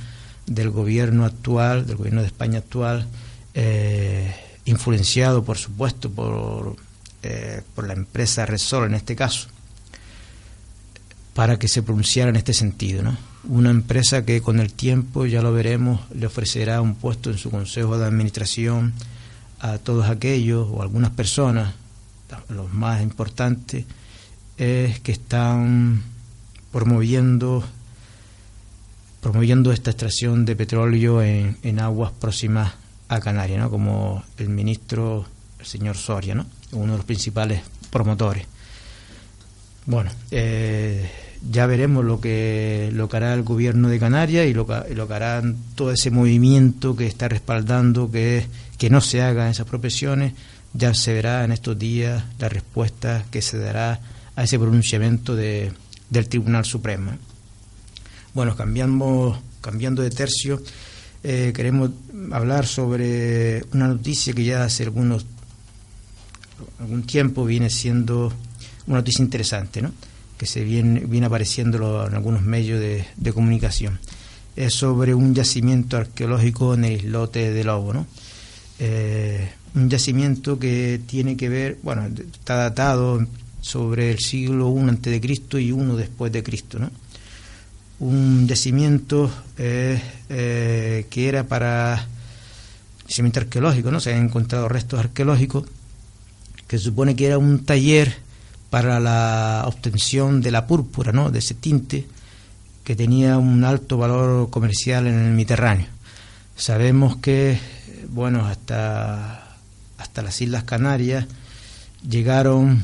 [0.47, 3.07] del gobierno actual, del gobierno de España actual,
[3.55, 6.77] eh, influenciado, por supuesto, por,
[7.23, 9.49] eh, por la empresa Resol en este caso,
[11.35, 13.03] para que se pronunciara en este sentido.
[13.03, 13.17] ¿no?
[13.45, 17.51] Una empresa que con el tiempo, ya lo veremos, le ofrecerá un puesto en su
[17.51, 18.95] consejo de administración
[19.61, 21.75] a todos aquellos o algunas personas,
[22.49, 23.85] los más importantes,
[24.57, 26.03] es que están
[26.73, 27.65] promoviendo
[29.21, 32.75] promoviendo esta extracción de petróleo en, en aguas próximas
[33.09, 33.71] a Canarias, ¿no?
[33.71, 35.25] como el ministro,
[35.59, 36.45] el señor Soria, ¿no?
[36.73, 38.47] uno de los principales promotores.
[39.87, 41.11] Bueno, eh,
[41.51, 45.15] ya veremos lo que, lo que hará el gobierno de Canarias y lo lo que
[45.15, 45.43] hará
[45.75, 48.47] todo ese movimiento que está respaldando que,
[48.79, 50.33] que no se hagan esas profesiones.
[50.73, 54.01] Ya se verá en estos días la respuesta que se dará
[54.35, 55.73] a ese pronunciamiento de,
[56.11, 57.13] del Tribunal Supremo.
[58.33, 60.61] Bueno, cambiamos, cambiando de tercio,
[61.23, 61.91] eh, queremos
[62.33, 65.25] hablar sobre una noticia que ya hace algunos
[66.81, 68.33] algún tiempo viene siendo
[68.87, 69.93] una noticia interesante, ¿no?
[70.39, 73.99] Que se viene, viene apareciendo en algunos medios de, comunicación.
[74.57, 78.07] Es sobre un yacimiento arqueológico en el islote de Lobo, ¿no?
[78.79, 83.27] Eh, un yacimiento que tiene que ver, bueno, está datado
[83.61, 86.91] sobre el siglo I antes y uno después de Cristo, ¿no?
[88.01, 92.07] un yacimiento que era para
[93.07, 94.01] yacimiento arqueológico, ¿no?
[94.01, 95.65] Se han encontrado restos arqueológicos
[96.67, 98.15] que supone que era un taller
[98.75, 101.31] para la obtención de la púrpura, ¿no?
[101.31, 102.09] De ese tinte
[102.83, 105.87] que tenía un alto valor comercial en el Mediterráneo.
[106.57, 107.57] Sabemos que,
[108.09, 109.59] bueno, hasta,
[109.97, 111.25] hasta las Islas Canarias
[112.03, 112.83] llegaron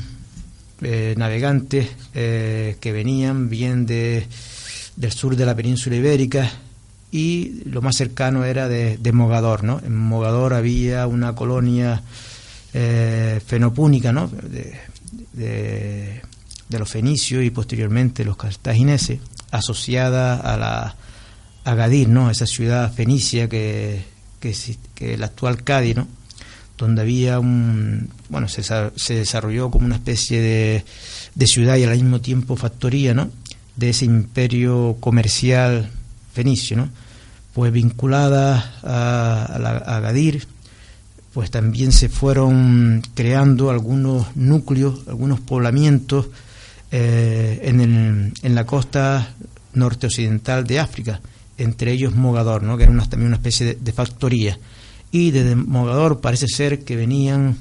[0.81, 4.25] eh, navegantes eh, que venían bien de,
[4.95, 6.49] del sur de la península ibérica
[7.11, 9.81] y lo más cercano era de, Mogador, ¿no?
[9.85, 12.01] En Mogador había una colonia
[12.73, 14.31] eh, fenopúnica, ¿no?
[15.33, 16.21] De,
[16.69, 19.19] los fenicios y posteriormente los cartagineses,
[19.51, 20.95] asociada a la
[21.63, 22.31] Agadir, ¿no?
[22.31, 24.03] Esa ciudad fenicia que,
[24.39, 24.55] que,
[24.95, 26.07] que el actual Cádiz, ¿no?
[26.77, 30.85] Donde había un, bueno, se, se desarrolló como una especie de,
[31.35, 33.29] de ciudad y al mismo tiempo factoría, ¿no?
[33.75, 35.91] De ese imperio comercial
[36.33, 36.89] fenicio, ¿no?
[37.53, 40.47] Pues vinculada a, la, a Agadir,
[41.33, 46.27] pues también se fueron creando algunos núcleos, algunos poblamientos
[46.91, 49.33] eh, en, el, en la costa
[49.73, 51.21] norte occidental de África,
[51.57, 52.75] entre ellos Mogador, ¿no?
[52.75, 54.59] que era una, también una especie de, factoría.
[55.11, 57.57] Y desde Mogador parece ser que venían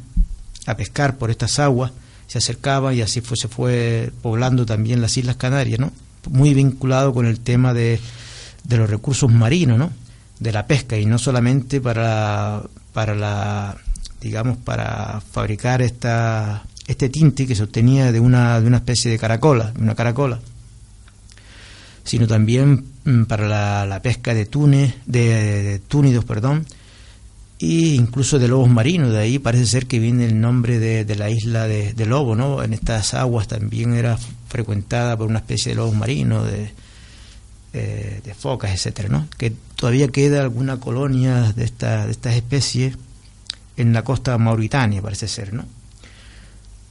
[0.66, 1.92] a pescar por estas aguas,
[2.26, 5.92] se acercaban y así fue, se fue poblando también las Islas Canarias, ¿no?
[6.28, 8.00] muy vinculado con el tema de,
[8.64, 9.90] de los recursos marinos, ¿no?
[10.40, 13.76] de la pesca y no solamente para, para la
[14.20, 19.18] digamos para fabricar esta este tinte que se obtenía de una, de una especie de
[19.18, 20.40] caracola, de una caracola
[22.04, 26.66] sino también mm, para la, pesca de túnez, de, túnidos, perdón,
[27.60, 29.12] e incluso de lobos marinos.
[29.12, 32.62] De ahí parece ser que viene el nombre de, la isla de, Lobo, ¿no?
[32.62, 36.72] En estas aguas también era frecuentada por una especie de lobos marinos, de,
[37.72, 39.28] eh, de focas, etcétera, ¿no?
[39.38, 42.96] Que todavía queda alguna colonia de, esta, de estas especies
[43.76, 45.64] en la costa mauritania, parece ser, ¿no?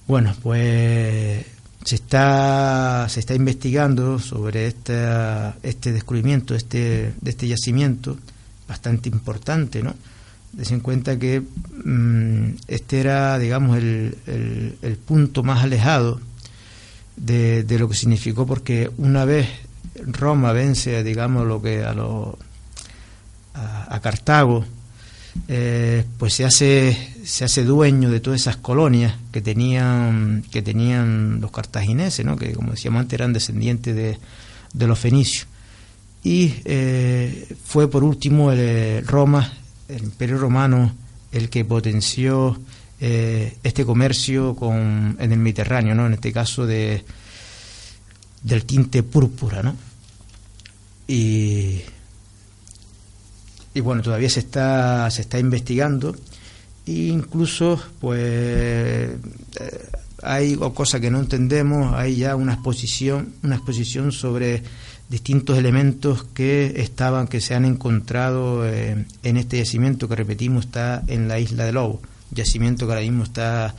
[0.08, 1.46] Bueno, pues
[1.84, 8.18] se está, se está investigando sobre esta, este descubrimiento este, de este yacimiento,
[8.68, 9.94] bastante importante, ¿no?
[10.52, 14.16] Des en cuenta que mm, este era, digamos, el,
[14.82, 16.20] el, punto más alejado
[17.18, 19.48] de, de, lo que significó, porque una vez
[20.06, 21.94] Roma vence, digamos, lo que a,
[23.54, 24.66] a Cartago,
[25.48, 31.40] eh, pues se hace se hace dueño de todas esas colonias que tenían que tenían
[31.42, 32.36] los cartagineses ¿no?
[32.36, 34.18] que como decíamos antes eran descendientes de,
[34.74, 35.48] de los fenicios.
[36.24, 39.52] Y eh, fue por último el, eh, Roma
[39.88, 40.94] el Imperio Romano
[41.32, 42.60] el que potenció
[43.00, 47.06] este comercio con en el Mediterráneo no en este caso de
[48.44, 49.74] del tinte púrpura no
[51.10, 51.82] y
[53.74, 56.16] y bueno, todavía se está, se está investigando
[56.86, 59.18] e incluso pues eh,
[60.24, 64.64] hay cosas que no entendemos, hay ya una exposición, una exposición sobre
[65.08, 71.04] distintos elementos que estaban, que se han encontrado eh, en este yacimiento que repetimos está
[71.08, 73.76] en la isla de Lobo, yacimiento que ahora mismo está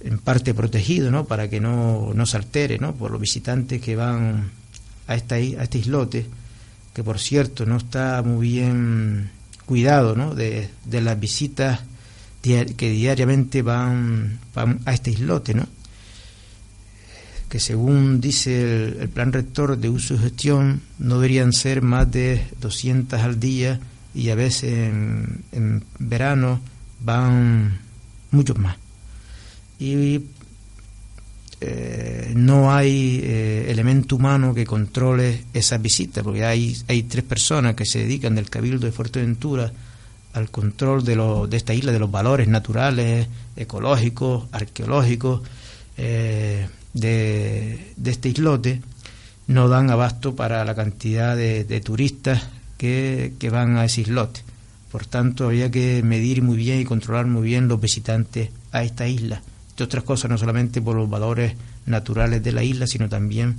[0.00, 1.26] en parte protegido, ¿no?
[1.26, 2.94] Para que no, no se altere, ¿no?
[2.94, 4.61] Por los visitantes que van
[5.06, 6.26] a esta este islote
[6.92, 9.30] que por cierto no está muy bien
[9.66, 10.34] cuidado ¿no?
[10.34, 11.80] de, las visitas
[12.42, 14.40] que diariamente van,
[14.84, 15.66] a este islote, ¿no?
[17.48, 22.44] que según dice el, plan rector de uso y gestión no deberían ser más de
[22.60, 23.78] 200 al día
[24.14, 26.60] y a veces en, en verano
[27.00, 27.78] van
[28.30, 28.76] muchos más.
[29.78, 30.20] Y
[31.64, 36.74] eh, no hay eh, elemento humano que controle esa visita, porque hay,
[37.08, 39.72] tres personas que se dedican del Cabildo de Fuerteventura
[40.32, 45.42] al control de, lo, de esta isla, de los valores naturales, ecológicos, arqueológicos
[45.98, 48.82] eh, de, este islote,
[49.46, 52.42] no dan abasto para la cantidad de, turistas
[52.76, 54.40] que van a ese islote.
[54.90, 59.06] Por tanto, había que medir muy bien y controlar muy bien los visitantes a esta
[59.06, 59.42] isla
[59.84, 61.54] otras cosas, no solamente por los valores
[61.86, 63.56] naturales de la isla, sino también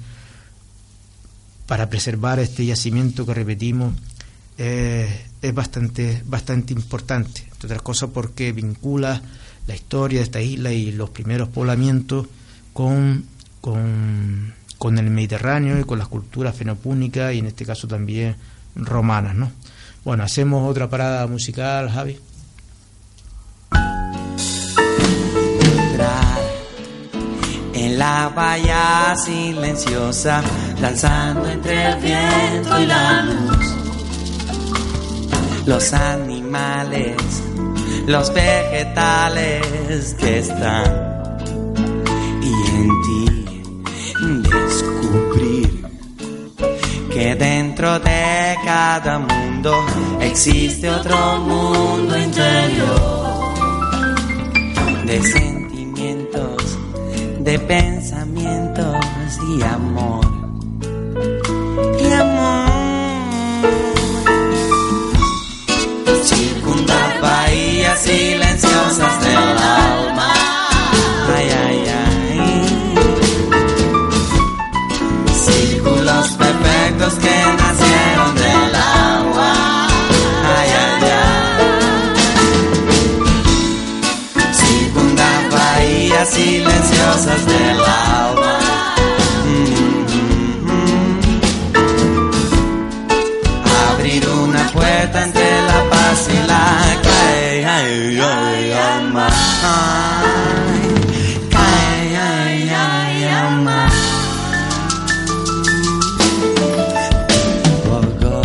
[1.67, 3.93] para preservar este yacimiento que repetimos
[4.57, 9.21] eh, es bastante, bastante importante, entre otras cosas porque vincula
[9.67, 12.27] la historia de esta isla y los primeros poblamientos
[12.73, 13.25] con,
[13.61, 18.35] con, con el Mediterráneo y con las culturas fenopúnicas y en este caso también
[18.75, 19.35] romanas.
[19.35, 19.51] ¿no?
[20.03, 22.19] Bueno, hacemos otra parada musical, Javi.
[27.89, 30.41] La valla silenciosa,
[30.81, 33.75] danzando entre el viento y la luz.
[35.65, 37.15] Los animales,
[38.07, 41.39] los vegetales que están
[42.41, 43.33] y en ti
[44.49, 45.85] descubrir
[47.11, 49.73] que dentro de cada mundo
[50.21, 53.23] existe otro mundo interior
[55.05, 55.21] de
[57.43, 58.95] de pensamientos
[59.49, 60.25] y amor.
[61.99, 62.69] Y amor.
[66.23, 70.33] Circundar bahías silenciosas del alma.
[71.35, 72.39] Ay, ay, ay.
[75.45, 79.53] Círculos perfectos que nacieron del agua.
[80.55, 82.13] Ay, ay, ay.
[84.53, 86.72] Circundar bahías silenciosas
[87.21, 88.59] del alma.
[93.91, 96.65] Abrir una puerta entre la paz y la
[97.03, 97.61] cae,
[101.51, 103.87] cae, ay, ama.
[107.91, 108.41] Orgullo.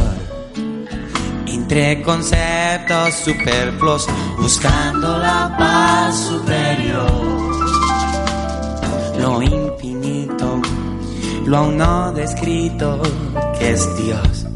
[1.47, 7.38] Entre conceptos superfluos, buscando la paz superior.
[11.49, 13.01] Lo aún no descrito,
[13.59, 14.49] que es Dios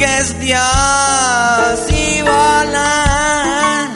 [0.00, 0.60] que es Dios
[1.90, 3.88] y volar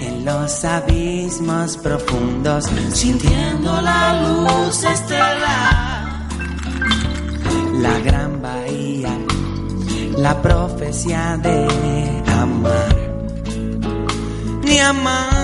[0.00, 6.28] en los abismos profundos, sintiendo la luz estelar,
[7.80, 9.10] la gran bahía,
[10.18, 11.66] la profecía de
[12.40, 12.96] amar,
[14.62, 15.40] ni amar.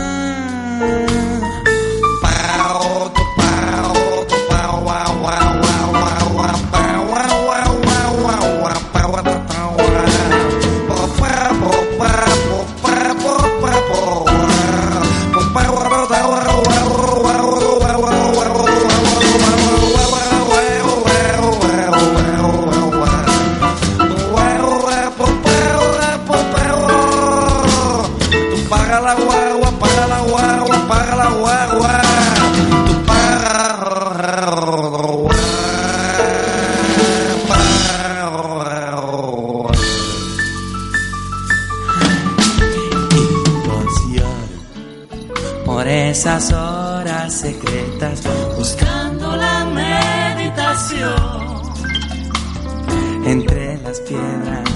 [53.87, 54.71] Las piedras,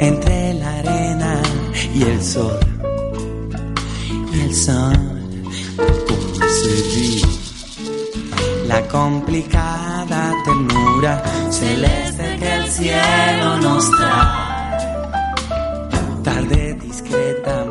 [0.00, 1.42] entre la arena
[1.94, 2.60] y el sol
[4.34, 4.96] y el sol
[6.06, 7.22] concebí
[8.66, 14.78] la complicada ternura celeste que el cielo nos trae.
[16.22, 17.66] Tarde discreta,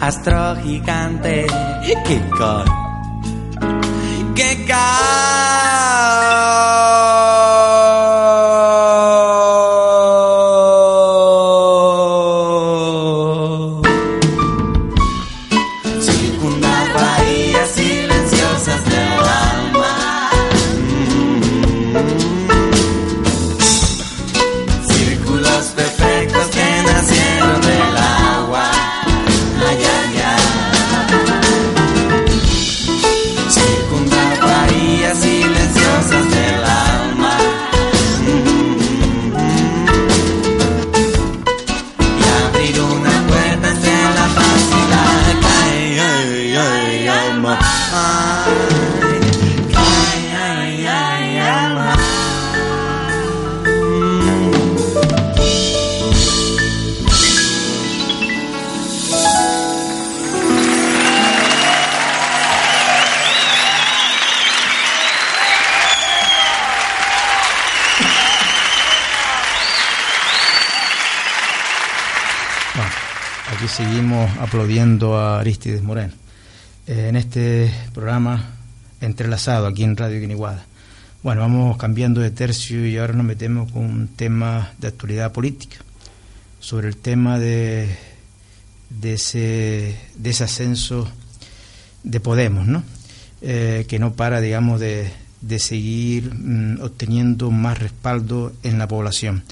[0.00, 1.46] astro gigante
[2.06, 2.87] que cae,
[75.06, 76.12] a Aristides Moreno.
[76.86, 78.54] Eh, en este programa
[79.00, 80.66] entrelazado aquí en Radio Guiniguada.
[81.22, 85.76] Bueno, vamos cambiando de tercio y ahora nos metemos con un tema de actualidad política,
[86.58, 87.88] sobre el tema de,
[88.90, 91.08] de, ese, de ese ascenso
[92.02, 92.82] de Podemos, ¿no?
[93.40, 99.44] Eh, que no para, digamos, de, de seguir mm, obteniendo más respaldo en la población.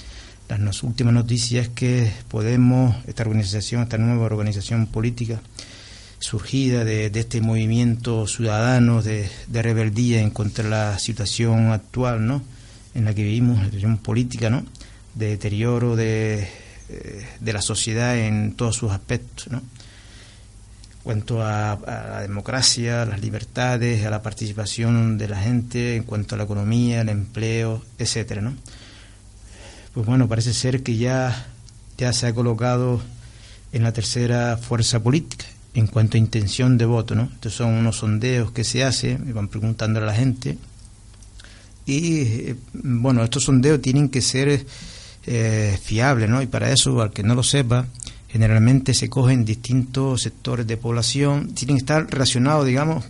[0.49, 5.41] Las últimas noticias es que Podemos, esta organización, esta nueva organización política
[6.19, 12.43] surgida de, este movimiento ciudadano de, de rebeldía en contra de la situación actual, ¿no?
[12.97, 14.65] en la que vivimos, una situación política, ¿no?
[15.15, 16.49] De deterioro de,
[16.89, 19.63] eh, de la sociedad en todos sus aspectos, ¿no?
[21.03, 26.05] Cuanto a, a, la democracia, a las libertades, a la participación de la gente, en
[26.05, 28.55] cuanto a la economía, el empleo, etcétera, ¿no?
[29.97, 31.47] Pues bueno, parece ser que ya,
[31.97, 33.01] ya se ha colocado
[33.73, 37.31] en la tercera fuerza política en cuanto a intención de voto, ¿no?
[37.33, 40.59] Estos son unos sondeos que se hacen, van preguntando a la gente.
[41.87, 44.67] Y eh, bueno, estos sondeos tienen que ser
[45.25, 46.43] eh, fiables, ¿no?
[46.43, 47.87] Y para eso, al que no lo sepa,
[48.29, 53.03] generalmente se cogen distintos sectores de población, tienen que estar relacionados, digamos,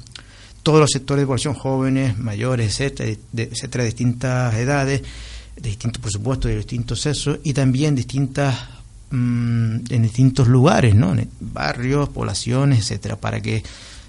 [0.62, 5.02] todos los sectores de población, jóvenes, mayores, etcétera, de, etcétera, distintas edades,
[5.56, 8.54] de distintos, por supuesto, de distintos sexos y también distintas
[9.10, 11.12] mmm, en distintos lugares, ¿no?
[11.12, 13.62] En barrios, poblaciones, etcétera, para que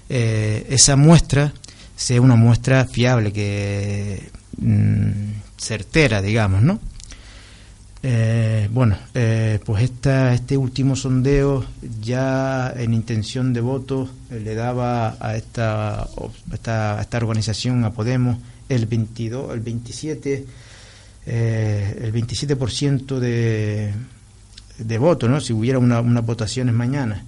[0.08, 1.52] eh, esa muestra
[1.96, 6.80] sea una muestra fiable, que mmm, certera, digamos, ¿no?
[8.00, 11.64] Eh, bueno, eh, pues esta, este último sondeo
[12.00, 16.08] ya en intención de voto le daba a esta,
[16.52, 18.38] esta, esta organización, a Podemos,
[18.68, 20.46] el 22, el 27,
[21.30, 23.92] eh, el 27% de,
[24.78, 25.42] de voto, ¿no?
[25.42, 27.22] Si hubiera una, unas votaciones mañana.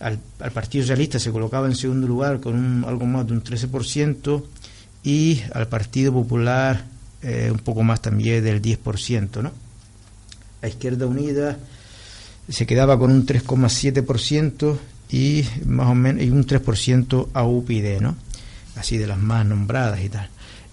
[0.00, 3.42] Al, al, Partido Socialista se colocaba en segundo lugar con un, algo más de un
[3.42, 4.44] 13%
[5.02, 6.84] y al Partido Popular
[7.22, 9.50] eh, un poco más también del 10%, ¿no?
[10.60, 11.58] La Izquierda Unida
[12.50, 14.76] se quedaba con un 3,7%
[15.10, 18.14] y más o menos y un 3% a UPyD, ¿no?
[18.76, 20.28] Así de las más nombradas y tal.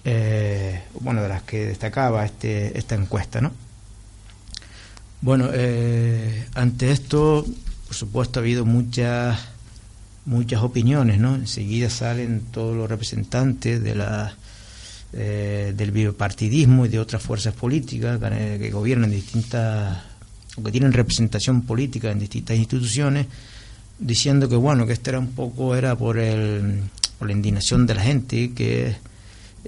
[0.08, 3.50] Eh, bueno, de las que destacaba este, esta encuesta, ¿no?
[5.20, 7.44] Bueno, eh, ante esto,
[7.88, 9.36] por supuesto, ha habido muchas
[10.24, 11.34] muchas opiniones, ¿no?
[11.34, 14.32] Enseguida salen todos los representantes de la
[15.12, 19.98] eh, del bipartidismo y de otras fuerzas políticas que, que gobiernan distintas
[20.54, 23.26] o que tienen representación política en distintas instituciones,
[23.98, 26.82] diciendo que bueno, que esto era un poco era por el
[27.18, 28.94] por la indignación de la gente que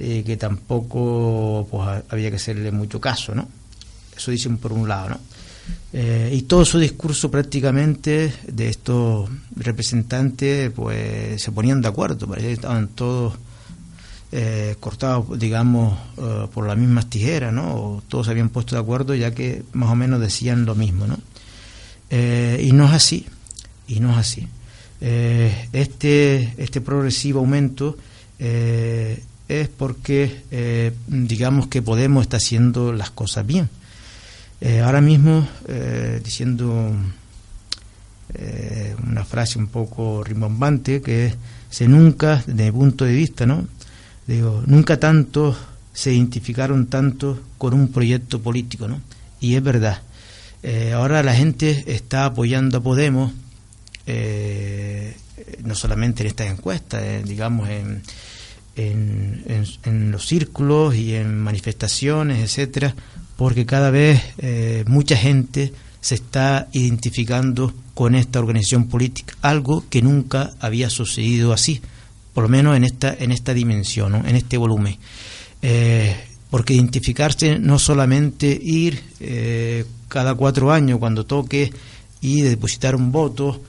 [0.01, 3.49] eh, que tampoco pues había que hacerle mucho caso, ¿no?
[4.17, 5.21] Eso dicen por un lado, ¿no?
[5.93, 12.49] Eh, y todo su discurso prácticamente de estos representantes pues se ponían de acuerdo, parece
[12.49, 13.35] que estaban todos
[14.31, 17.75] eh, cortados, digamos, eh, por las mismas tijeras, ¿no?
[17.75, 21.07] O todos se habían puesto de acuerdo ya que más o menos decían lo mismo,
[21.07, 21.19] ¿no?
[22.11, 23.27] Y no es así,
[23.87, 24.49] y no es así.
[25.01, 27.97] Este, este progresivo aumento
[29.49, 33.69] es porque, digamos que Podemos está haciendo las cosas bien
[34.61, 36.93] eh, ahora mismo, eh, diciendo
[38.35, 41.37] eh, una frase un poco rimbombante, que es,
[41.71, 43.67] se nunca, desde mi punto de vista, ¿no?
[44.27, 45.57] Digo, nunca tanto
[45.93, 49.01] se identificaron tanto con un proyecto político, ¿no?
[49.41, 50.03] Y es verdad.
[50.65, 53.33] Eh, ahora la gente está apoyando a Podemos,
[54.07, 55.17] eh,
[55.63, 58.03] no solamente en estas encuestas, eh, digamos, en,
[58.79, 62.95] en, los círculos y en manifestaciones, etcétera,
[63.37, 70.03] porque cada vez eh, mucha gente se está identificando con esta organización política, algo que
[70.03, 71.81] nunca había sucedido así,
[72.33, 74.97] por lo menos en esta, en esta dimensión, en este volumen.
[75.61, 76.17] Eh,
[76.51, 81.73] porque identificarse no solamente ir eh, cada cuatro años cuando toque
[82.21, 83.61] y depositar un voto,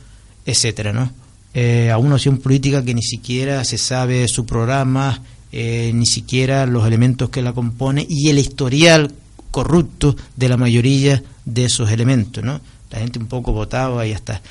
[0.45, 1.11] etcétera, ¿no?
[1.53, 5.21] Eh, a una opción política que ni siquiera se sabe su programa,
[5.51, 9.11] eh, ni siquiera los elementos que la compone y el historial
[9.49, 12.61] corrupto de la mayoría de esos elementos, ¿no?
[12.91, 14.41] La gente un poco votaba y ya está.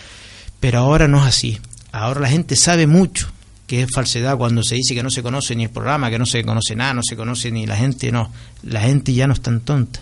[0.58, 1.58] Pero ahora no es así.
[1.92, 3.28] Ahora la gente sabe mucho
[3.68, 6.26] que es falsedad cuando se dice que no se conoce ni el programa, que no
[6.26, 8.32] se conoce nada, no se conoce ni la gente, no.
[8.62, 10.00] La gente ya no es tan tonta.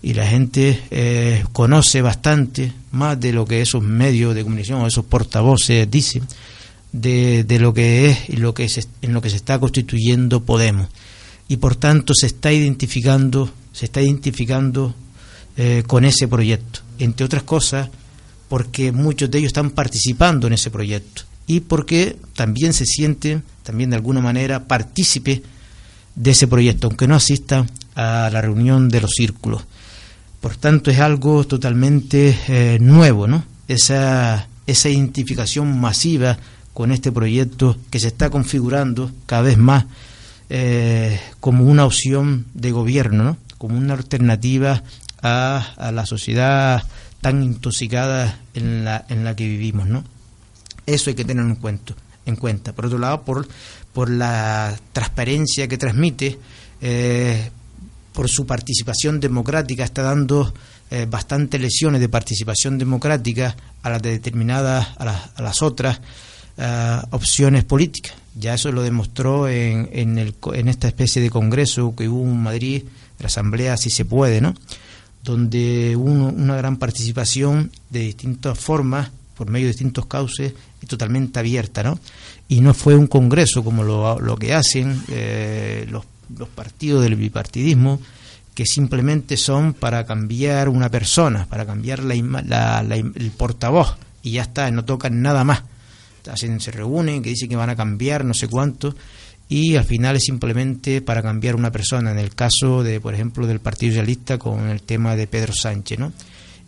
[0.00, 4.86] Y la gente eh, conoce bastante más de lo que esos medios de comunicación o
[4.86, 6.22] esos portavoces dicen
[6.92, 10.88] de, lo que es y lo que se, en lo que se está constituyendo Podemos.
[11.48, 14.94] Y por tanto se está identificando se está identificando
[15.56, 17.88] eh, con ese proyecto, entre otras cosas
[18.48, 23.90] porque muchos de ellos están participando en ese proyecto y porque también se sienten, también
[23.90, 25.42] de alguna manera, partícipe
[26.14, 29.62] de ese proyecto, aunque no asistan a la reunión de los círculos.
[30.40, 33.44] Por tanto, es algo totalmente eh, nuevo, ¿no?
[33.66, 36.38] Esa, esa identificación masiva
[36.72, 39.86] con este proyecto que se está configurando cada vez más
[40.48, 43.36] eh, como una opción de gobierno, ¿no?
[43.58, 44.82] como una alternativa
[45.20, 46.84] a, a la sociedad
[47.20, 50.04] tan intoxicada en la, en la que vivimos, ¿no?
[50.86, 51.94] Eso hay que tener en cuenta.
[52.24, 52.72] En cuenta.
[52.72, 53.48] Por otro lado, por,
[53.92, 56.38] por la transparencia que transmite,
[56.80, 57.50] eh,
[58.18, 60.52] por su participación democrática, está dando
[60.90, 66.00] eh, bastantes lesiones de participación democrática a las determinadas, a, las otras
[66.56, 68.14] eh, opciones políticas.
[68.34, 72.42] Ya eso lo demostró en, en, el, en esta especie de congreso que hubo en
[72.42, 72.82] Madrid,
[73.20, 74.52] la Asamblea Si se puede, ¿no?
[75.22, 81.38] donde hubo una gran participación de distintas formas, por medio de distintos cauces, y totalmente
[81.38, 82.00] abierta, ¿no?
[82.48, 86.04] Y no fue un congreso como lo, lo que hacen eh, los,
[86.36, 88.00] los partidos del bipartidismo,
[88.54, 94.70] que simplemente son para cambiar una persona, para cambiar la, el portavoz, y ya está,
[94.70, 95.62] no tocan nada más.
[96.30, 98.94] Hacen, se reúnen, que dicen que van a cambiar no sé cuánto,
[99.48, 103.46] y al final es simplemente para cambiar una persona, en el caso de, por ejemplo,
[103.46, 106.12] del Partido Socialista con el tema de Pedro Sánchez, ¿no?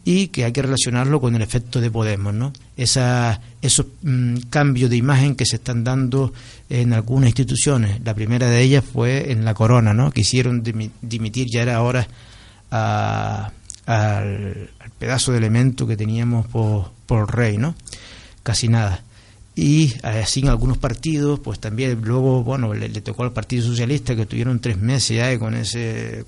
[0.05, 2.53] Y que hay que relacionarlo con el efecto de Podemos, ¿no?
[2.77, 6.33] Esa, esos mm, cambios de imagen que se están dando
[6.69, 8.01] en algunas instituciones.
[8.03, 10.11] La primera de ellas fue en la Corona, ¿no?
[10.11, 10.63] Que hicieron
[11.03, 12.09] dimitir, ya era hora
[12.71, 13.53] al,
[13.87, 17.75] al, pedazo de elemento que teníamos por, rey, ¿no?
[18.43, 19.03] Casi nada
[19.57, 24.25] y así en algunos partidos, pues también luego, bueno, le, tocó al Partido Socialista que
[24.25, 26.25] tuvieron tres meses ya con ese,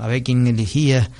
[0.00, 1.10] a ver quién elegía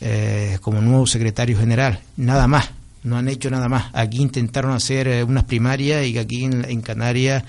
[0.00, 2.70] eh, como nuevo secretario general, nada más,
[3.04, 3.86] no han hecho nada más.
[3.92, 7.44] Aquí intentaron hacer eh, unas primarias y aquí en, Canarias,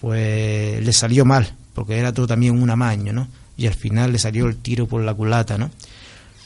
[0.00, 3.28] pues le salió mal, porque era todo también un amaño, ¿no?
[3.56, 5.70] Y al final le salió el tiro por la culata, ¿no?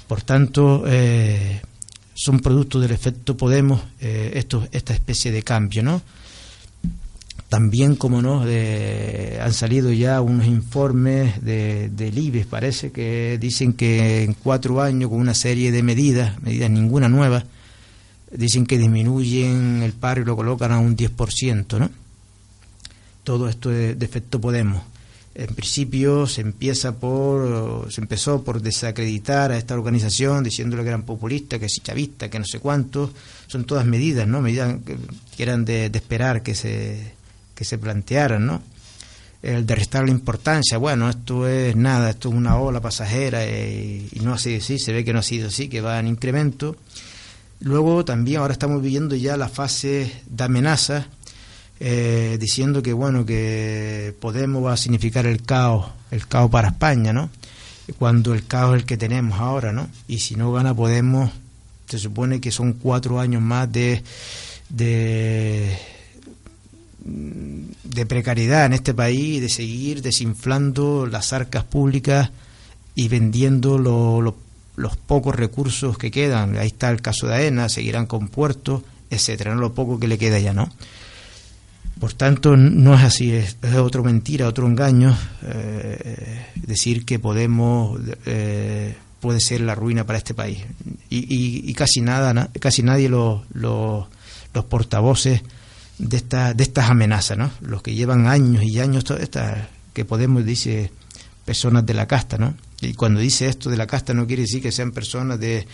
[0.06, 1.60] Por tanto, eh,
[2.14, 6.02] son producto del efecto Podemos eh, esto, esta especie de cambio, ¿no?
[7.50, 14.22] También, como no, han salido ya unos informes de, del IBES, parece, que dicen que
[14.22, 17.44] en cuatro años, con una serie de medidas, medidas ninguna nueva,
[18.30, 21.90] dicen que disminuyen el paro y lo colocan a un 10%, ¿no?
[23.24, 24.84] Todo esto es de efecto Podemos.
[25.34, 31.04] En principio se empieza por se empezó por desacreditar a esta organización diciéndole que eran
[31.04, 33.10] populistas, que es chavista, que no sé cuántos.
[33.48, 34.40] Son todas medidas, ¿no?
[34.40, 37.14] Medidas que, eran de, esperar que se
[37.60, 38.62] que se plantearan, ¿no?
[39.42, 44.08] El de restar la importancia, bueno, esto es nada, esto es una ola pasajera y,
[44.12, 46.06] y no ha sido así, se ve que no ha sido así, que va en
[46.06, 46.74] incremento.
[47.60, 51.06] Luego también ahora estamos viviendo ya la fase de amenaza
[51.80, 57.12] eh, diciendo que bueno que Podemos va a significar el caos, el caos para España,
[57.12, 57.28] ¿no?
[57.98, 59.86] Cuando el caos es el que tenemos ahora, ¿no?
[60.08, 61.30] Y si no gana Podemos,
[61.90, 64.02] se supone que son cuatro años más de
[64.70, 65.76] de,
[67.04, 72.30] de precariedad en este país, de seguir desinflando las arcas públicas
[72.94, 76.56] y vendiendo los pocos recursos que quedan.
[76.56, 79.60] Ahí está el caso de AENA, seguirán con puertos, etcétera, ¿no?
[79.60, 80.70] lo poco que le queda ya, ¿no?
[81.98, 88.94] Por tanto, no es así, es, otro mentira, otro engaño eh, decir que Podemos eh,
[89.20, 90.60] puede ser la ruina para este país.
[91.10, 94.06] Y, casi nada, casi nadie los
[94.68, 95.42] portavoces
[96.00, 97.50] de, esta, de estas amenazas, ¿no?
[97.60, 100.90] los que llevan años y años, esta, que Podemos dice
[101.44, 102.54] personas de la casta, ¿no?
[102.80, 105.66] Y cuando dice esto de la casta no quiere decir que sean personas de,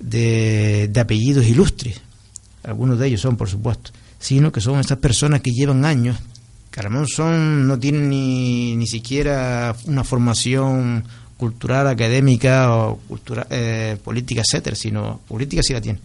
[0.00, 2.00] de, apellidos ilustres,
[2.64, 6.18] algunos de ellos son, por supuesto sino que son estas personas que llevan años,
[6.70, 11.02] que son, no tienen ni, ni siquiera una formación
[11.38, 16.02] cultural, académica o cultural, eh, política, etcétera, sino política sí la tienen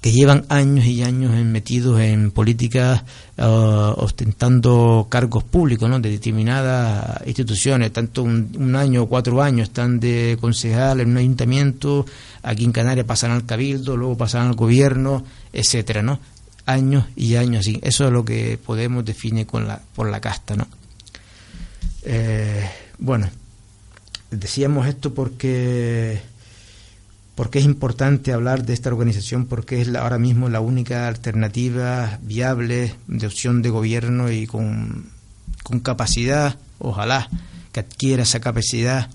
[0.00, 3.02] que llevan años y años metidos en políticas
[3.36, 10.38] eh, ostentando cargos públicos de determinadas instituciones, tanto un, año o cuatro años están de
[10.40, 12.06] concejal en un ayuntamiento,
[12.42, 16.20] aquí en Canarias pasan al cabildo, luego pasan al gobierno, etcétera, ¿no?
[16.68, 17.80] años y años así.
[17.82, 20.68] Eso es lo que Podemos define con la, por la casta, ¿no?
[22.04, 22.68] Eh,
[22.98, 23.28] bueno,
[24.30, 26.20] decíamos esto porque
[27.38, 32.96] porque es importante hablar de esta organización porque es ahora mismo la única alternativa viable
[33.06, 35.06] de opción de gobierno y con,
[35.62, 37.28] con capacidad, ojalá
[37.70, 39.08] que adquiera esa capacidad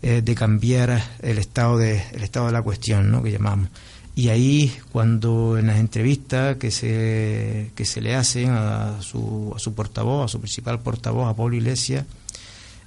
[0.00, 3.22] eh, de cambiar el estado de el estado de la cuestión, ¿no?
[3.22, 3.68] que llamamos.
[4.14, 9.58] Y ahí, cuando en las entrevistas que se, que se le hacen a su, a
[9.58, 12.06] su portavoz, a su principal portavoz, a Pablo Iglesias,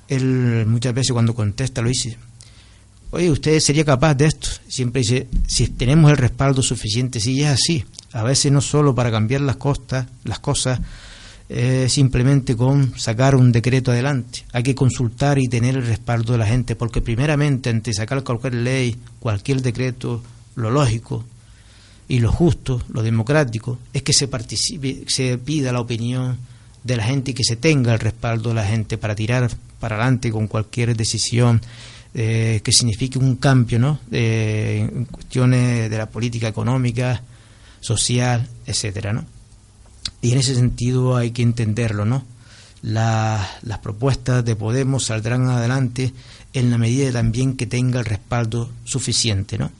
[0.08, 2.18] él muchas veces cuando contesta lo dice,
[3.12, 4.50] oye, ¿usted sería capaz de esto?
[4.68, 7.86] Siempre dice, si tenemos el respaldo suficiente, sí, es así.
[8.12, 10.80] A veces no solo para cambiar las, costas, las cosas,
[11.88, 14.46] simplemente con sacar un decreto adelante.
[14.52, 18.56] Hay que consultar y tener el respaldo de la gente, porque primeramente, ante sacar cualquier
[18.56, 20.24] ley, cualquier decreto,
[20.56, 21.24] lo lógico
[22.08, 26.38] y lo justo, lo democrático, es que se participe, se pida la opinión
[26.84, 29.50] de la gente y que se tenga el respaldo de la gente para tirar
[29.80, 31.62] para adelante con cualquier decisión
[32.14, 34.00] eh, que signifique un cambio ¿no?
[34.12, 37.22] en cuestiones de la política económica,
[37.80, 39.26] social, etcétera, ¿no?
[40.22, 42.26] Y en ese sentido hay que entenderlo, ¿no?
[42.82, 46.14] las propuestas de Podemos saldrán adelante
[46.54, 49.72] en la medida también que tenga el respaldo suficiente, ¿no?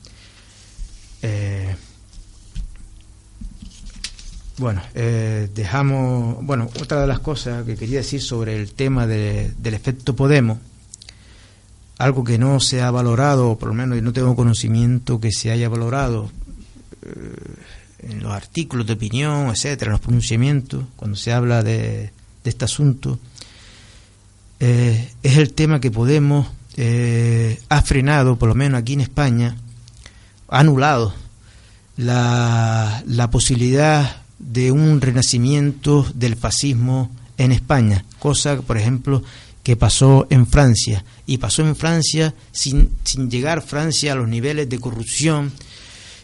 [1.22, 1.74] Eh,
[4.58, 9.74] bueno, eh, dejamos, bueno, otra de las cosas que quería decir sobre el tema del
[9.74, 10.58] efecto Podemos,
[12.00, 15.50] algo que no se ha valorado, por lo menos yo no tengo conocimiento que se
[15.50, 16.30] haya valorado
[17.02, 22.10] eh, en los artículos de opinión, etcétera, en los pronunciamientos, cuando se habla de,
[22.42, 23.18] este asunto,
[24.60, 26.48] eh, es el tema que Podemos
[27.68, 29.54] ha frenado, por lo menos aquí en España,
[30.48, 31.12] ha anulado
[31.98, 39.22] la, la posibilidad de un renacimiento del fascismo en España, cosa, por ejemplo,
[39.62, 41.04] que pasó en Francia.
[41.26, 45.52] Y pasó en Francia sin, sin llegar Francia a los niveles de corrupción,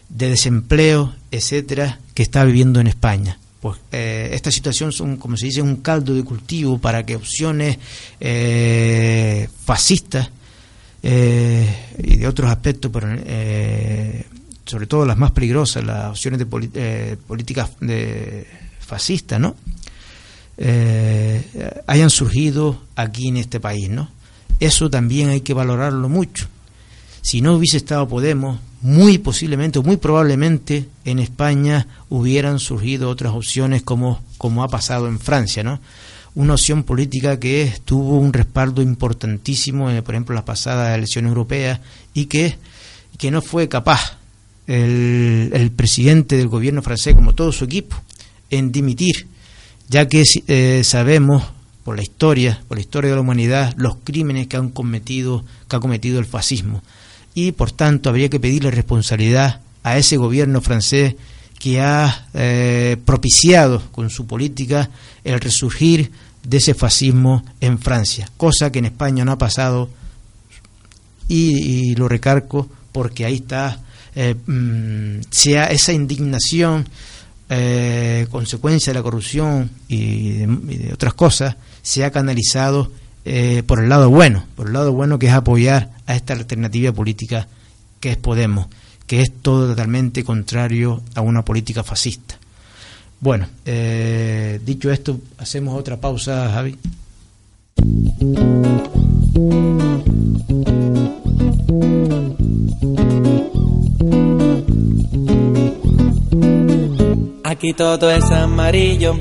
[0.09, 3.39] de desempleo, etcétera, que está viviendo en España.
[3.61, 7.77] Pues eh, esta situación son, como se dice, un caldo de cultivo para que opciones
[8.19, 10.29] eh, fascistas
[11.03, 11.67] eh,
[11.97, 13.07] y de otros aspectos, pero
[14.67, 18.45] sobre todo las más peligrosas, las opciones de eh, políticas de
[18.79, 19.55] fascistas, ¿no?
[20.57, 24.09] Eh, hayan surgido aquí en este país, ¿no?
[24.59, 26.47] Eso también hay que valorarlo mucho.
[27.21, 33.33] Si no hubiese estado Podemos, muy posiblemente o muy probablemente en España hubieran surgido otras
[33.33, 35.79] opciones como, como ha pasado en Francia, ¿no?
[36.35, 41.79] Una opción política que tuvo un respaldo importantísimo, en, por ejemplo, las pasadas elecciones europeas
[42.13, 42.57] y que,
[43.17, 44.17] que no fue capaz
[44.67, 47.95] el, presidente del gobierno francés, como todo su equipo,
[48.49, 49.27] en dimitir,
[49.89, 51.43] ya que eh, sabemos
[51.83, 55.75] por la historia, por la historia de la humanidad, los crímenes que han cometido, que
[55.75, 56.83] ha cometido el fascismo.
[57.33, 61.15] Y por tanto habría que pedirle responsabilidad a ese gobierno francés
[61.59, 64.89] que ha eh, propiciado con su política
[65.23, 66.11] el resurgir
[66.43, 69.89] de ese fascismo en Francia, cosa que en España no ha pasado
[71.27, 73.81] y, lo recargo porque ahí está
[74.15, 76.87] eh, mm, sea esa indignación,
[77.49, 82.91] eh, consecuencia de la corrupción y de, otras cosas, sea canalizado
[83.25, 86.91] eh, por el lado bueno, por el lado bueno que es apoyar a esta alternativa
[86.91, 87.47] política
[87.99, 88.67] que es Podemos,
[89.05, 92.37] que es todo totalmente contrario a una política fascista.
[93.19, 93.47] Bueno,
[94.63, 96.77] dicho esto, hacemos otra pausa, Javi.
[107.57, 109.19] Aquí todo es amarillo,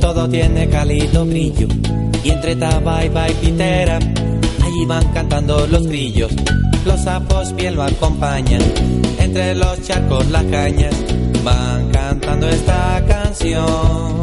[0.00, 1.66] todo tiene cálido brillo.
[2.22, 6.30] Y entre tabaiba y pitera, allí van cantando los grillos.
[6.86, 8.62] Los sapos bien lo acompañan,
[9.18, 10.94] entre los charcos las cañas,
[11.42, 14.22] van cantando esta canción.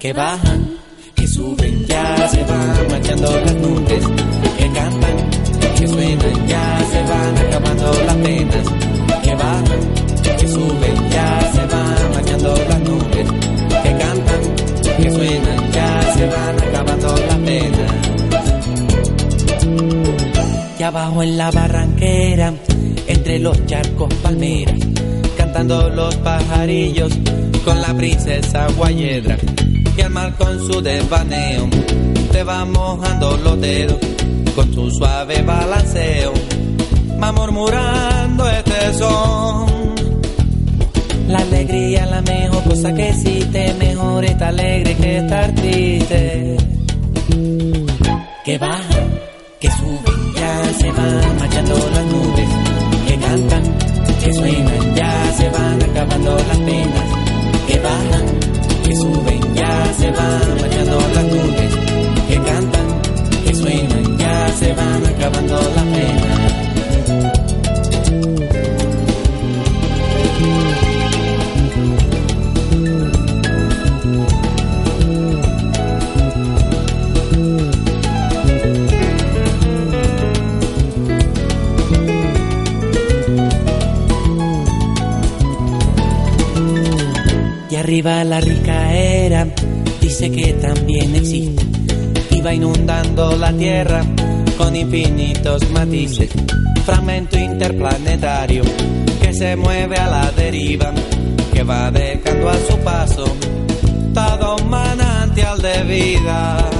[0.00, 0.70] Que bajan,
[1.14, 4.04] que suben, ya se van marchando las nubes,
[4.58, 5.30] que cantan,
[5.78, 8.66] que suenan, ya se van acabando las penas,
[9.22, 9.89] que bajan
[10.50, 13.28] suben, ya se van bañando las nubes,
[13.82, 14.42] que cantan,
[14.96, 17.92] que suenan, ya se van acabando las penas.
[20.78, 22.54] Y abajo en la barranquera,
[23.06, 24.78] entre los charcos palmeras,
[25.36, 27.12] cantando los pajarillos
[27.64, 29.36] con la princesa guayedra,
[29.96, 31.68] y al mar con su desvaneo
[32.32, 33.98] te va mojando los dedos
[34.54, 36.32] con su suave balanceo,
[37.22, 39.99] va murmurando este son
[41.30, 46.56] la alegría la mejor cosa que existe, mejor estar alegre que estar triste.
[48.44, 49.08] Que bajan,
[49.60, 52.48] que suben, ya se van marchando las nubes,
[53.06, 53.62] que cantan,
[54.24, 57.06] que suenan, ya se van acabando las penas.
[57.68, 58.26] Que bajan,
[58.84, 60.39] que suben, ya se van
[88.30, 89.44] la rica era,
[90.00, 91.66] dice que también existe.
[92.46, 94.02] Va inundando la tierra
[94.56, 96.30] con infinitos matices.
[96.86, 98.62] Fragmento interplanetario
[99.20, 100.92] que se mueve a la deriva,
[101.52, 103.24] que va dejando a su paso
[104.14, 106.70] todo un manantial de vida.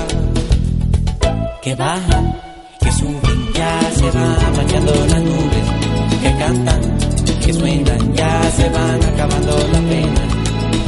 [1.62, 2.40] que bajan,
[2.80, 5.66] que suben, ya se van marchando las nubes,
[6.22, 6.80] que cantan,
[7.44, 10.29] que suenan, ya se van acabando las penas,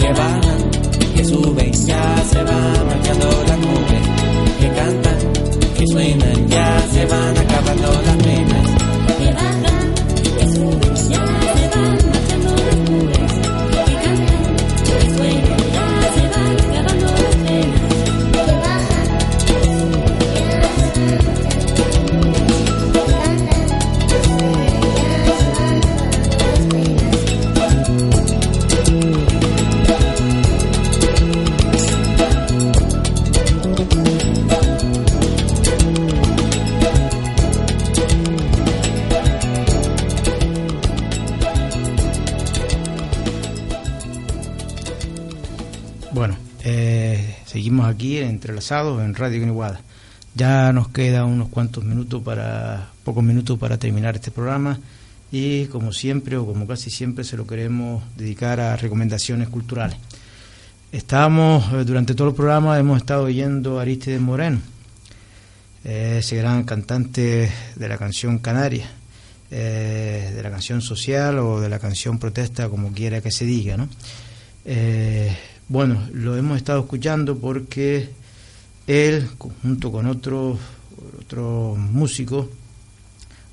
[0.00, 0.70] que bajan,
[1.14, 4.02] que suben, ya se van marchando las nubes,
[4.60, 5.18] que cantan,
[5.76, 8.71] que suenan, ya se van acabando las penas.
[48.70, 49.80] En Radio Guiniguada.
[50.36, 54.78] Ya nos queda unos cuantos minutos para, pocos minutos para terminar este programa
[55.32, 59.96] y como siempre o como casi siempre se lo queremos dedicar a recomendaciones culturales.
[60.92, 64.60] Estábamos, eh, durante todo el programa hemos estado oyendo a Aristides Moreno,
[65.84, 68.88] eh, ese gran cantante de la canción canaria,
[69.50, 73.76] eh, de la canción social o de la canción protesta, como quiera que se diga,
[73.76, 73.88] ¿no?
[74.64, 75.36] Eh,
[75.68, 78.10] bueno, lo hemos estado escuchando porque
[78.86, 79.28] él,
[79.62, 80.58] junto con otros
[81.20, 82.46] otros músicos,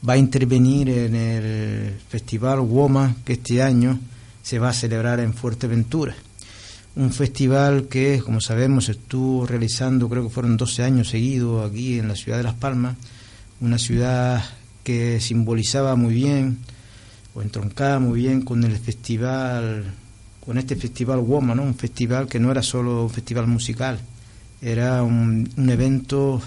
[0.07, 3.99] va a intervenir en el Festival WOMA que este año
[4.41, 6.15] se va a celebrar en Fuerteventura.
[6.95, 12.07] Un festival que, como sabemos, estuvo realizando, creo que fueron 12 años seguidos aquí en
[12.07, 12.97] la ciudad de Las Palmas,
[13.61, 14.43] una ciudad
[14.83, 16.59] que simbolizaba muy bien
[17.35, 19.93] o entroncaba muy bien con el festival
[20.43, 21.61] con este festival WOMA, ¿no?
[21.61, 23.99] Un festival que no era solo un festival musical,
[24.61, 26.41] era un, un evento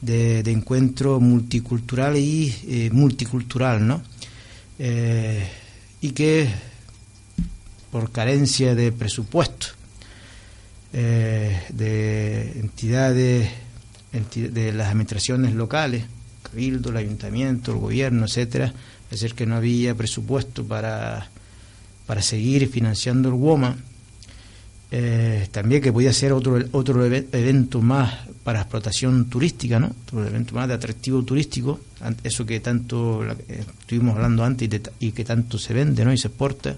[0.00, 4.02] de, de, encuentro multicultural y eh, multicultural, ¿no?
[4.78, 5.46] Eh,
[6.00, 6.48] y que
[7.90, 9.66] por carencia de presupuesto
[10.92, 13.50] eh, de entidades
[14.12, 16.04] enti de las administraciones locales,
[16.42, 18.72] cabildo, el ayuntamiento, el gobierno, etcétera,
[19.10, 21.28] es decir que no había presupuesto para
[22.06, 23.76] para seguir financiando el WOMA,
[24.92, 29.92] eh, también que podía ser otro otro evento más para explotación turística, ¿no?
[30.04, 31.78] Otro evento más de atractivo turístico,
[32.24, 36.12] eso que tanto eh, estuvimos hablando antes y, de, y, que tanto se vende, ¿no?
[36.12, 36.76] Y se exporta,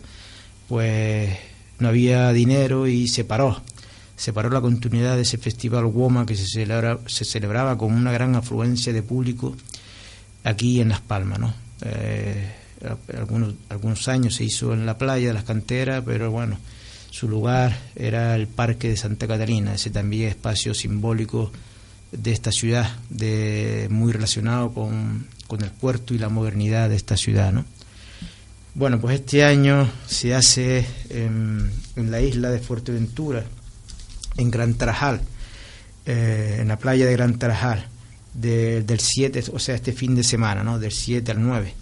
[0.68, 1.30] pues
[1.78, 3.62] no había dinero y se paró.
[4.16, 8.12] Se paró la continuidad de ese festival WOMA que se, celebra, se celebraba con una
[8.12, 9.56] gran afluencia de público
[10.44, 11.54] aquí en Las Palmas, ¿no?
[11.84, 12.52] Eh,
[13.16, 16.58] algunos, algunos años se hizo en la playa de las canteras, pero bueno,
[17.12, 21.52] su lugar era el Parque de Santa Catalina, ese también espacio simbólico
[22.10, 27.18] de esta ciudad, de, muy relacionado con, con el puerto y la modernidad de esta
[27.18, 27.52] ciudad.
[27.52, 27.66] ¿no?
[28.74, 33.44] Bueno, pues este año se hace en, la isla de Fuerteventura,
[34.38, 35.20] en Gran Tarajal,
[36.06, 37.88] eh, en la playa de Gran Tarajal,
[38.32, 40.78] de, del 7, o sea, este fin de semana, ¿no?
[40.78, 41.74] del 7 al 9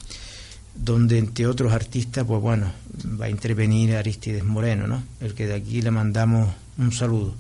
[0.74, 2.72] donde entre otros artistas, pues bueno,
[3.20, 5.02] va a intervenir Aristides Moreno, ¿no?
[5.20, 6.48] El que de aquí le mandamos
[6.78, 7.34] un saludo.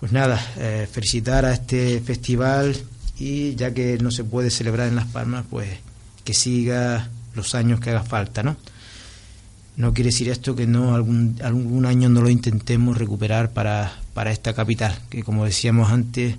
[0.00, 2.76] Pues nada, eh, felicitar a este festival
[3.18, 5.68] y ya que no se puede celebrar en Las Palmas, pues
[6.24, 8.56] que siga los años que haga falta, ¿no?
[9.76, 14.30] No quiere decir esto que no algún, algún año no lo intentemos recuperar para, para
[14.30, 16.36] esta capital, que como decíamos antes,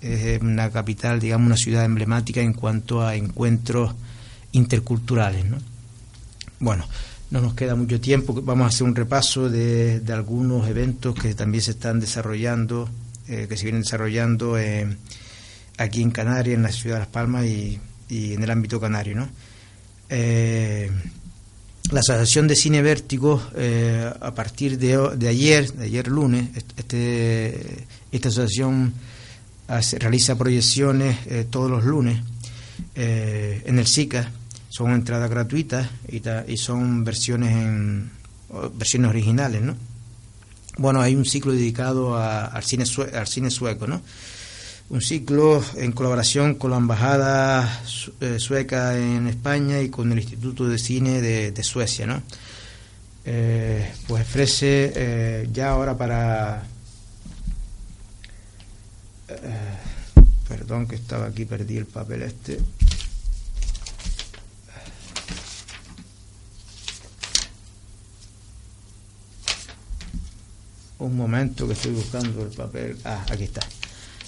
[0.00, 3.94] es una capital, digamos, una ciudad emblemática en cuanto a encuentros
[4.52, 5.44] interculturales.
[5.44, 5.58] ¿no?
[6.60, 6.86] Bueno,
[7.30, 11.34] no nos queda mucho tiempo, vamos a hacer un repaso de, de algunos eventos que
[11.34, 12.88] también se están desarrollando,
[13.28, 14.96] eh, que se vienen desarrollando eh,
[15.76, 17.78] aquí en Canarias, en la ciudad de Las Palmas y,
[18.08, 19.16] y en el ámbito canario.
[19.16, 19.28] ¿no?
[20.08, 20.90] Eh,
[21.90, 23.42] la Asociación de Cine Vértigo,
[24.20, 28.92] a partir de, de, ayer, de ayer lunes, este, esta asociación
[29.98, 31.16] realiza proyecciones
[31.48, 32.20] todos los lunes
[32.94, 34.30] eh, en el SICA
[34.68, 38.10] son entradas gratuitas y, son versiones en
[38.74, 39.76] versiones originales, ¿no?
[40.76, 44.00] Bueno, hay un ciclo dedicado a, al cine sue, al cine sueco, ¿no?
[44.90, 47.82] Un ciclo en colaboración con la embajada
[48.20, 52.22] eh, sueca en España y con el Instituto de Cine de, Suecia, ¿no?
[53.24, 56.64] Eh, pues ofrece ya ahora para
[60.48, 62.58] perdón que estaba aquí, perdí el papel este.
[70.98, 72.96] Un momento que estoy buscando el papel.
[73.04, 73.60] Ah, aquí está.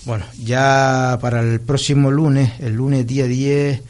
[0.05, 3.83] Bueno, ya para el próximo lunes, el lunes día 10,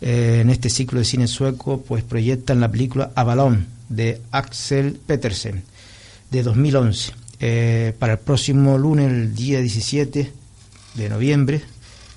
[0.00, 5.64] eh, en este ciclo de cine sueco, pues proyectan la película Avalon de Axel Petersen
[6.30, 7.12] de 2011.
[7.40, 10.43] Eh, para el próximo lunes, el día 17
[10.94, 11.62] de noviembre,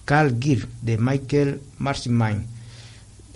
[0.06, 2.46] Carl Gear de Michael Marcinman,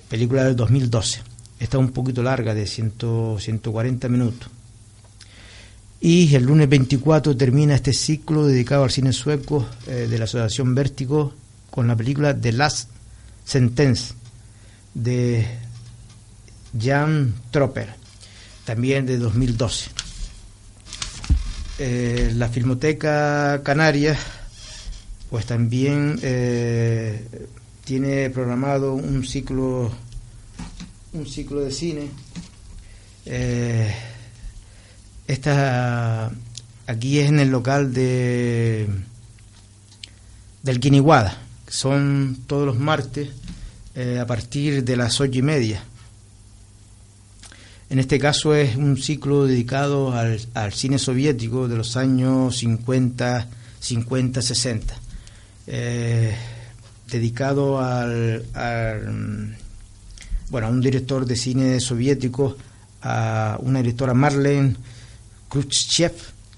[0.10, 1.22] película del 2012.
[1.60, 2.94] Está un poquito larga, de 100,
[3.40, 4.50] 140 minutos.
[6.00, 10.74] Y el lunes 24 termina este ciclo dedicado al cine sueco eh, de la Asociación
[10.74, 11.34] Vértigo
[11.70, 12.90] con la película The Last
[13.46, 14.16] Sentence
[14.94, 15.46] de
[16.80, 17.90] Jan Tropper,
[18.66, 19.90] también de 2012.
[21.80, 24.18] Eh, la Filmoteca Canaria,
[25.32, 27.26] pues también eh,
[27.86, 29.90] tiene programado un ciclo,
[31.14, 32.10] un ciclo de cine.
[33.26, 33.96] Eh,
[35.28, 36.30] esta
[36.86, 38.90] aquí es en el local de
[40.64, 43.30] del Guiniguada, son todos los martes
[43.96, 45.82] eh, a partir de las ocho y media.
[47.90, 53.48] En este caso es un ciclo dedicado al, al cine soviético de los años 50,
[53.80, 55.02] 50, 60.
[55.68, 56.36] Eh,
[57.12, 59.56] dedicado al, al,
[60.50, 62.58] bueno, a un director de cine soviético,
[63.02, 64.76] a una directora Marlene
[65.50, 66.14] Khrushchev,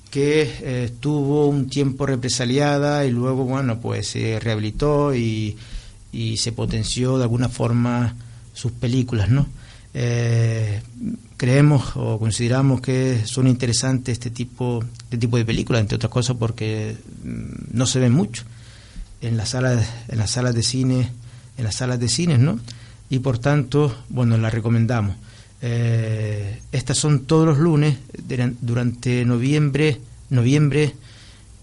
[0.09, 5.57] que eh, estuvo un tiempo represaliada y luego, bueno, pues se rehabilitó y,
[6.11, 8.15] y se potenció de alguna forma
[8.53, 9.47] sus películas, ¿no?
[9.95, 10.81] Eh,
[11.37, 16.35] creemos o consideramos que son interesantes este tipo, este tipo de películas, entre otras cosas
[16.37, 18.43] porque mm, no se ven mucho
[19.23, 21.09] en las salas, en las salas de cine,
[21.57, 22.59] en las salas de cines, ¿no?
[23.09, 25.15] Y por tanto, bueno, las recomendamos.
[25.61, 27.97] Eh, estas son todos los lunes
[28.61, 30.93] durante noviembre, noviembre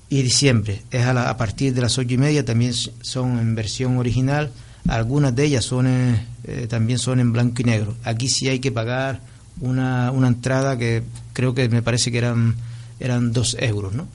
[0.09, 0.83] y diciembre.
[0.91, 4.51] Es a, la, a partir de las ocho y media, también son en versión original.
[4.89, 7.95] Algunas de ellas son eh, también son en blanco y negro.
[8.05, 9.21] Aquí sí hay que pagar
[9.61, 11.03] una, una entrada que
[11.35, 12.55] creo que me parece que eran
[13.01, 14.07] eran dos euros, ¿no?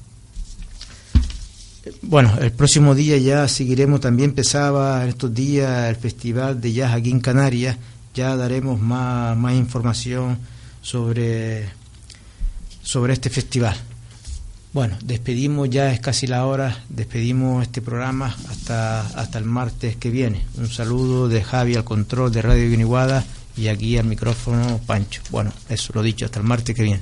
[2.01, 6.93] Bueno, el próximo día ya seguiremos, también empezaba en estos días el Festival de Jazz
[6.93, 7.77] aquí en Canarias,
[8.13, 10.39] ya daremos más, más información
[10.81, 11.69] sobre,
[12.81, 13.75] sobre este festival.
[14.73, 20.09] Bueno, despedimos, ya es casi la hora, despedimos este programa hasta, hasta el martes que
[20.09, 20.43] viene.
[20.57, 23.23] Un saludo de Javi al control de Radio Guiniguada
[23.55, 25.21] y aquí al micrófono Pancho.
[25.31, 27.01] Bueno, eso lo dicho, hasta el martes que viene.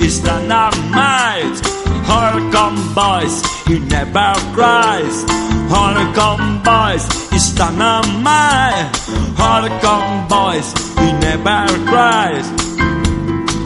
[0.00, 1.60] Is dynamite.
[2.04, 5.24] Harcom boys, he never cries.
[5.68, 8.90] Harcom boys, is dynamite.
[9.36, 10.68] Harcom boys,
[10.98, 12.46] he never cries.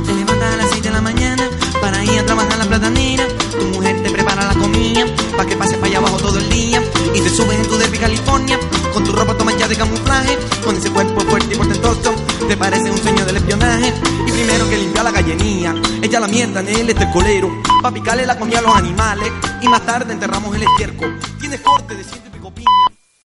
[0.06, 1.44] Te levantas a las 6 de la mañana
[1.80, 3.24] para ir a trabajar la platanera.
[3.58, 5.04] Tu mujer te prepara la comida
[5.36, 6.47] para que pases para allá abajo todo el.
[7.18, 8.56] Y te subes en tu derby California
[8.94, 10.38] con tu ropa toma ya de camuflaje.
[10.64, 12.14] Con ese cuerpo fuerte y portentoso,
[12.46, 13.92] te parece un sueño del espionaje.
[14.24, 17.50] Y primero que limpia la gallinía, echa la mierda en el estercolero.
[17.82, 19.32] Pa' picarle la comida a los animales.
[19.60, 21.18] Y más tarde enterramos el estiércol.
[21.40, 22.37] Tienes corte de piña.